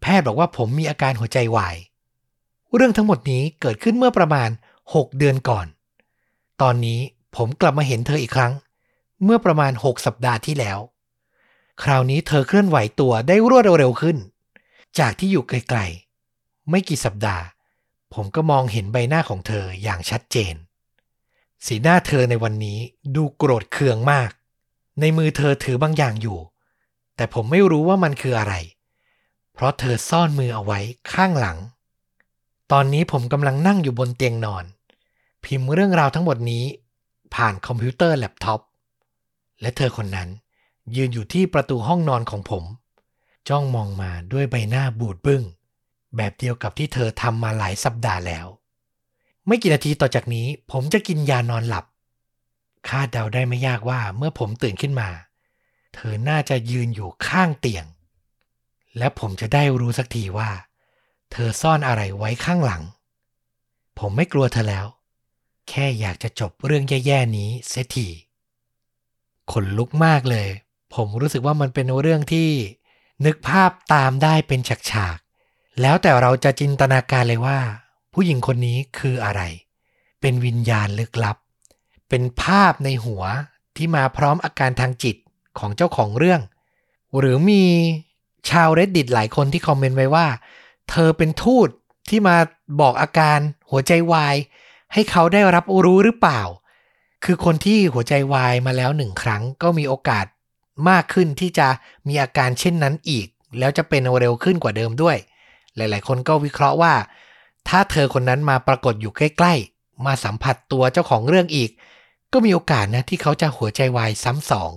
[0.00, 1.76] แพทย์บอกว่าผมมีอาการหัวใจวาย
[2.74, 4.50] เรื่องทั้งหมดนี้เกิดขึ้นเมื่อประมาณ
[4.84, 5.66] 6 เดือนก่อน
[6.62, 7.00] ตอนนี้
[7.36, 8.52] ผมกลับมาเห็นเธออีกครั้ง
[9.24, 10.78] เมื่อประมาณ6สัปดาห์ที่แล้ว
[11.82, 14.16] คราวนี้เธอเคลื่อนไหวตัวได้รวดเร็วขึ้น
[14.98, 17.44] จากที่อยู่ไกลๆ ไม่กี่สัปดาห์
[18.14, 20.54] ผมก็มองเห็นใบหน้าของเธออย่างชัดเจน
[21.66, 22.78] สีหน้าเธอในวันนี้
[23.16, 24.30] ดูโกรธเคืองมาก
[25.00, 26.38] ในมือเธอถือบางอย่างอยู่
[27.16, 28.54] แต่ผมไม่รู้ว่ามันคืออะไร
[29.52, 30.78] เพราะเธอซ่อนมือเอาไว้
[31.12, 31.58] ข้างหลัง
[32.72, 34.64] ตอนนี้ผมกำลังนั่งอยู่บนเตียงนอน
[35.44, 36.64] พิมพ์เรื่องราวทั้งหมดนี้
[37.34, 38.60] ผ่านคอมพิวเตอร์แล็ปท็อป
[39.60, 40.28] และเธอคนนั้น
[40.96, 42.64] ยืนอยู่ที่ประตูห้องนอนของผม
[43.48, 45.42] จ้องมองมาด้วยใบหน้าบูดบึ้ง
[46.16, 48.46] แบบเดียวกับที่เธอทำมาหลายสัปดาห์แล้ว
[49.46, 51.84] ไม่กี่นาทีต่อจากนี้ ผมจะกินยานอนหลับ
[52.88, 55.08] คาดเดาได้ไม่ยากว่าเมื่อผมตื่นขึ้นมา
[55.94, 57.84] เธอน่าจะยืนอยู่ข้างเตียง
[58.98, 60.50] และผมจะได้รู้สักทีว่า
[61.32, 62.82] เธอซ่อนอะไรไว้ข้างหลัง
[63.98, 64.86] ผมไม่กลัวเธอแล้ว
[65.68, 68.08] แค่อยากจะจบเรื่องแย่ๆนี้เสียที
[69.52, 70.48] ขนลุกมากเลย
[70.94, 72.48] ผมรู้สึกว่ามันเป็นเรื่องที่
[73.24, 74.60] นึกภาพตามได้เป็น
[74.90, 77.58] ฉากๆ แล้วแต่เราจะจินตนาการเลยว่า
[78.12, 79.42] ผู้หญิงคนนี้คืออะไร
[80.20, 81.36] เป็นวิญญาณลึกลับ
[82.08, 83.22] เป็นภาพในหัว
[83.76, 85.16] ที่มาพร้อมอาการทางจิต
[85.58, 86.40] ของเจ้าของเรื่อง
[87.18, 87.64] หรือมี
[88.50, 90.26] ชาว reddit หลายคนที่คอมเมนต์ไว้ว่า
[90.90, 91.68] เธอเป็นทูต
[92.08, 92.36] ที่มา
[92.80, 93.38] บอกอาการ
[93.70, 94.36] หัวใจวาย
[94.92, 96.42] ให้เขาได้รับรู้หรือเปล่า
[97.24, 100.26] คือคนที่หัวใจวายมาแล้วหนึ่งครั้ง ก็มีโอกาส
[100.88, 101.68] มากขึ้นที่จะ
[102.08, 103.26] มีอาการเช่นนั้นอีก
[103.58, 105.16] แล้วจะเป็นเร็วขึ้นกว่าเดิมด้วย
[105.76, 106.94] หลาย ๆ คนก็วิเคราะห์ว่า
[107.68, 111.70] ถ้าเธอคนนั้นมาปรากฏอยู่ใกล้ ๆ มาสัมผัสตัวเจ้าของเรื่องอีก
[112.32, 114.70] ก็มีโอกาสนะที่เขาจะหัวใจวายซ้ำสอง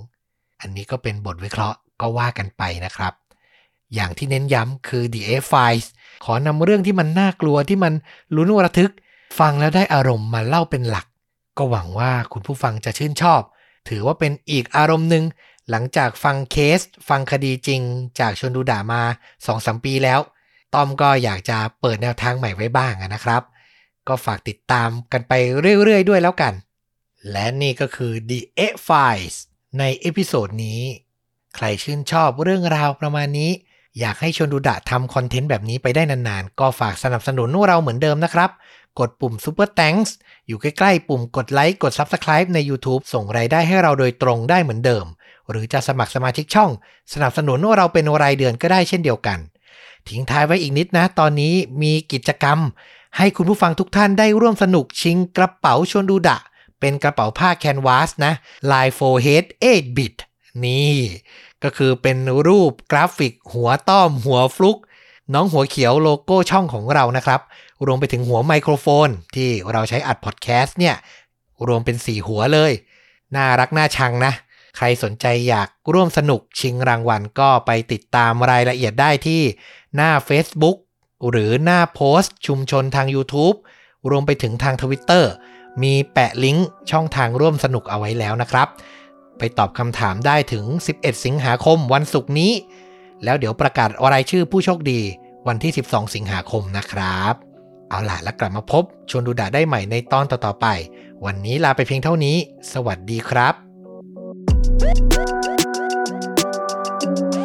[0.61, 3.13] อันนี้ก็เป็นบทวิเคราะห์ก็ว่ากันไปนะครับ
[3.93, 5.85] อย่างที่เน้นย้ำคือ The A Files
[6.25, 7.93] ขอนำเรื่องที่มันน่ากลัวที่มัน
[8.35, 8.91] ลุ้นระทึก
[9.39, 11.07] ฟังแล้วได้อารมณ์มาเล่าเป็นหลัก
[11.57, 13.41] ก็หวังว่าคุณผู้ฟังจะชื่นชอบ
[13.89, 15.23] ถือว่าเป็นอีกอารมณ์หนึ่ง
[15.69, 17.81] หลังจากฟังเคส ฟังคดีจริง
[18.19, 19.01] จากชนดูด่ามา
[19.43, 20.19] 2-3ปีแล้ว
[20.73, 23.41] ต้อมก็อยากจะเปิดแนวทางใหม่ไว้บ้างนะครับ
[24.07, 25.33] ก็ฝากติดตามกันไป
[25.83, 26.53] เรื่อยๆ ด้วยแล้วกัน
[27.31, 29.35] และนี่ก็คือ The Eh Files
[29.79, 30.81] ใน episode นี้
[31.55, 33.51] ใครชื่นชอบเรื่องราวประมาณนี้
[33.99, 38.49] อยากให้ชวนดูดะทำ content แบบนี้ไปได้นานๆ ก็ฝากสนับสนุนเราเหมือนเดิมนะครับ
[38.99, 40.09] กดปุ่ม Super Thanks
[40.47, 45.05] อยู่ใกล้ๆ ปุ่มกดไลค์กด Subscribe ใน YouTube ส่งรายได้ให้เราโดยตรงได้เหมือนเดิม
[45.49, 46.71] หรือจะสมัครสมาชิกช่อง
[47.13, 49.39] สนับสนุนเราเป็นรายเดือนก็ได้เช่นเดียวกัน
[50.07, 52.59] ทิ้งท้ายไว้อีกนิดนะ ตอนนี้มีกิจกรรม
[53.17, 56.37] ให้คุณผู้ฟังทุกท่านได้ร่วมสนุกชิงกระเป๋าชวนดูดะ
[56.79, 58.33] เป็นกระเป๋าผ้าแคนวาสนะ
[58.71, 60.15] ลาย 4 head 8 bit
[60.65, 60.95] นี่
[61.63, 62.17] ก็คือเป็น
[62.47, 64.77] รูปกราฟิกหัวต้อมหัวฟลุก
[65.33, 67.41] น้องหัวเขียวโลโก้ช่องของเรานะครับ
[67.85, 70.95] รวมไปถึงหัวไมโครโฟน ที่เราใช้อัดพอดแคสต์เนี่ย
[71.67, 72.71] รวมเป็น 4 หัวเลย
[73.35, 74.33] น่ารักน่าชังนะ
[74.77, 79.41] ใครสนใจอยากร่วมสนุกชิงรางวัลก็ไปติดตามรายละเอียดได้ที่
[79.95, 80.77] หน้า Facebook
[81.29, 83.57] หรือหน้าโพสต์ชุมชนทาง YouTube
[84.09, 85.25] รวมไปถึงทาง Twitter
[85.83, 88.67] มีแปะลิงก์ช่องทางร่วมสนุกเอาไว้แล้วนะครับ
[89.37, 90.65] ไปตอบคำถามได้ถึง
[90.95, 92.53] 11 สิงหาคมวันศุกร์นี้
[93.23, 95.01] แล้วเดี๋ยวประกาศรายชื่อผู้โชคดี
[95.47, 97.54] วันที่ 12 สิงหาคมนะครับ
[97.89, 100.67] เอาล่ะแล้วกลับมาพบชวนดูดาได้ใหม่ในตอนต่อๆไป
[101.25, 102.37] วันนี้ลาไปเพียงเท่านี้
[102.73, 103.53] สวัสดีครับ
[107.05, 107.44] thank you